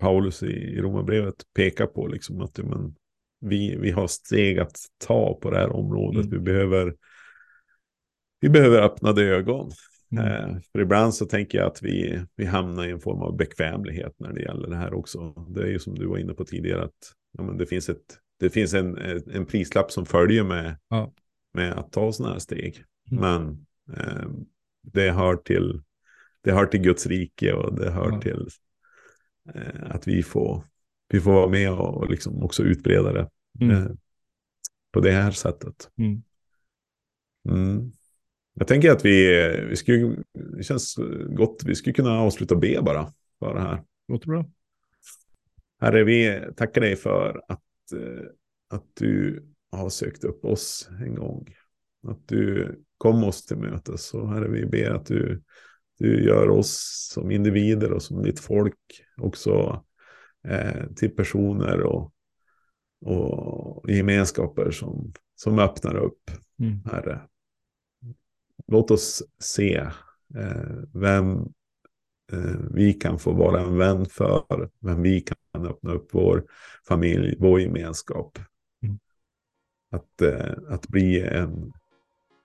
Paulus 0.00 0.42
i, 0.42 0.52
i 0.52 0.80
Romarbrevet 0.80 1.34
pekar 1.56 1.86
på. 1.86 2.06
Liksom 2.06 2.40
att 2.40 2.58
men, 2.58 2.94
vi, 3.40 3.76
vi 3.76 3.90
har 3.90 4.06
steg 4.06 4.58
att 4.58 4.76
ta 5.06 5.38
på 5.42 5.50
det 5.50 5.58
här 5.58 5.72
området. 5.72 6.24
Mm. 6.24 6.30
Vi, 6.30 6.38
behöver, 6.38 6.96
vi 8.40 8.48
behöver 8.48 8.82
öppnade 8.82 9.22
ögon. 9.22 9.70
Mm. 10.12 10.24
Eh, 10.24 10.60
för 10.72 10.80
ibland 10.80 11.14
så 11.14 11.26
tänker 11.26 11.58
jag 11.58 11.66
att 11.66 11.82
vi, 11.82 12.24
vi 12.36 12.44
hamnar 12.44 12.86
i 12.86 12.90
en 12.90 13.00
form 13.00 13.22
av 13.22 13.36
bekvämlighet 13.36 14.14
när 14.18 14.32
det 14.32 14.42
gäller 14.42 14.68
det 14.68 14.76
här 14.76 14.94
också. 14.94 15.46
Det 15.48 15.62
är 15.62 15.66
ju 15.66 15.78
som 15.78 15.94
du 15.94 16.06
var 16.06 16.18
inne 16.18 16.34
på 16.34 16.44
tidigare 16.44 16.84
att 16.84 17.12
ja, 17.32 17.42
men 17.42 17.58
det 17.58 17.66
finns, 17.66 17.88
ett, 17.88 18.18
det 18.40 18.50
finns 18.50 18.74
en, 18.74 18.98
en 19.32 19.46
prislapp 19.46 19.90
som 19.90 20.06
följer 20.06 20.44
med, 20.44 20.76
ja. 20.88 21.12
med 21.54 21.72
att 21.72 21.92
ta 21.92 22.12
sådana 22.12 22.32
här 22.32 22.40
steg. 22.40 22.84
Mm. 23.10 23.20
Men 23.22 23.66
eh, 23.96 24.28
det, 24.82 25.10
hör 25.10 25.36
till, 25.36 25.82
det 26.40 26.52
hör 26.52 26.66
till 26.66 26.80
Guds 26.80 27.06
rike 27.06 27.52
och 27.52 27.74
det 27.74 27.90
hör 27.90 28.10
ja. 28.12 28.20
till 28.20 28.48
eh, 29.54 29.90
att 29.90 30.08
vi 30.08 30.22
får, 30.22 30.64
vi 31.08 31.20
får 31.20 31.32
vara 31.32 31.48
med 31.48 31.72
och, 31.72 31.96
och 31.96 32.10
liksom 32.10 32.42
också 32.42 32.62
utbreda 32.62 33.12
det 33.12 33.28
Mm. 33.60 33.76
eh, 33.76 33.90
på 34.92 35.00
det 35.00 35.12
här 35.12 35.30
sättet. 35.30 35.90
Jag 38.54 38.68
tänker 38.68 38.90
att 38.90 39.04
vi, 39.04 39.28
vi 39.68 39.76
skulle, 39.76 40.16
det 40.56 40.62
känns 40.62 40.96
gott, 41.28 41.62
vi 41.66 41.74
skulle 41.74 41.94
kunna 41.94 42.20
avsluta 42.20 42.54
be 42.54 42.82
bara 42.82 43.12
för 43.38 43.54
det 43.54 43.60
här. 43.60 43.82
Låter 44.08 44.26
bra. 44.26 44.46
Herre, 45.80 46.04
vi 46.04 46.40
tackar 46.56 46.80
dig 46.80 46.96
för 46.96 47.42
att, 47.48 47.92
eh, 47.92 48.24
att 48.70 48.84
du 48.94 49.44
har 49.72 49.90
sökt 49.90 50.24
upp 50.24 50.44
oss 50.44 50.88
en 51.00 51.14
gång. 51.14 51.54
Att 52.08 52.28
du 52.28 52.74
kom 52.98 53.24
oss 53.24 53.46
till 53.46 53.56
mötes. 53.56 54.14
Och 54.14 54.28
Herre, 54.28 54.48
vi 54.48 54.66
ber 54.66 54.90
att 54.90 55.06
du, 55.06 55.42
du 55.98 56.24
gör 56.24 56.48
oss 56.48 57.08
som 57.12 57.30
individer 57.30 57.92
och 57.92 58.02
som 58.02 58.22
ditt 58.22 58.40
folk 58.40 58.78
också 59.16 59.84
eh, 60.48 60.86
till 60.96 61.10
personer 61.10 61.80
och, 61.80 62.12
och 63.04 63.90
gemenskaper 63.90 64.70
som, 64.70 65.12
som 65.34 65.58
öppnar 65.58 65.96
upp, 65.96 66.30
Mm. 66.58 66.80
Herre. 66.84 67.20
Låt 68.66 68.90
oss 68.90 69.22
se 69.38 69.76
eh, 70.34 70.76
vem 70.92 71.32
eh, 72.32 72.60
vi 72.70 72.92
kan 72.92 73.18
få 73.18 73.32
vara 73.32 73.60
en 73.60 73.78
vän 73.78 74.06
för, 74.06 74.70
vem 74.80 75.02
vi 75.02 75.20
kan 75.20 75.66
öppna 75.66 75.92
upp 75.92 76.08
vår 76.12 76.44
familj, 76.88 77.36
vår 77.38 77.60
gemenskap. 77.60 78.38
Mm. 78.82 78.98
Att, 79.90 80.22
eh, 80.22 80.54
att 80.68 80.88
bli 80.88 81.20
en, 81.20 81.72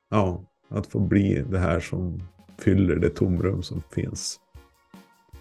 ja, 0.10 0.46
att 0.70 0.88
få 0.88 1.00
bli 1.00 1.46
det 1.50 1.60
här 1.60 1.80
som 1.80 2.24
fyller 2.58 2.96
det 2.96 3.10
tomrum 3.10 3.64
som 3.64 3.82
finns. 3.92 4.40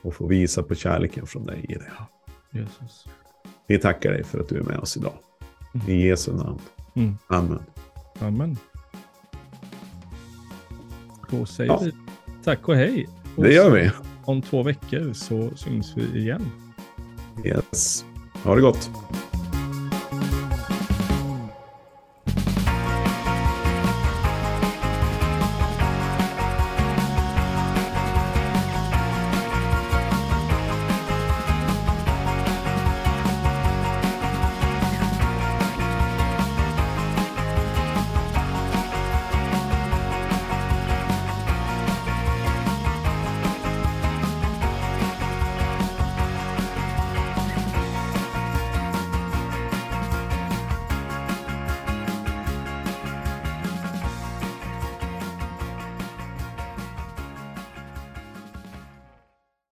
Och 0.03 0.15
få 0.15 0.27
visa 0.27 0.63
på 0.63 0.75
kärleken 0.75 1.27
från 1.27 1.47
dig 1.47 1.67
i 1.69 1.75
det. 1.75 1.93
Jesus. 2.51 3.07
Vi 3.67 3.79
tackar 3.79 4.13
dig 4.13 4.25
för 4.25 4.41
att 4.41 4.49
du 4.49 4.59
är 4.59 4.65
med 4.65 4.79
oss 4.79 4.97
idag. 4.97 5.19
Mm. 5.75 5.89
I 5.89 6.07
Jesu 6.07 6.33
namn. 6.33 6.61
Mm. 6.97 7.15
Amen. 7.29 7.63
Amen. 8.21 8.57
Då 11.31 11.47
säger 11.47 11.71
Ja. 11.73 11.81
vi 11.85 11.93
tack 12.45 12.69
och 12.69 12.77
hej. 12.77 13.09
Och 13.37 13.45
Det 13.45 13.53
gör 13.53 13.71
vi. 13.71 13.91
Om 14.25 14.43
två 14.43 14.63
veckor 14.63 15.13
så 15.13 15.51
syns 15.57 15.93
vi 15.97 16.21
igen. 16.21 16.51
Yes. 17.45 18.05
Ha 18.45 18.55
det 18.55 18.61
gott. 18.61 18.91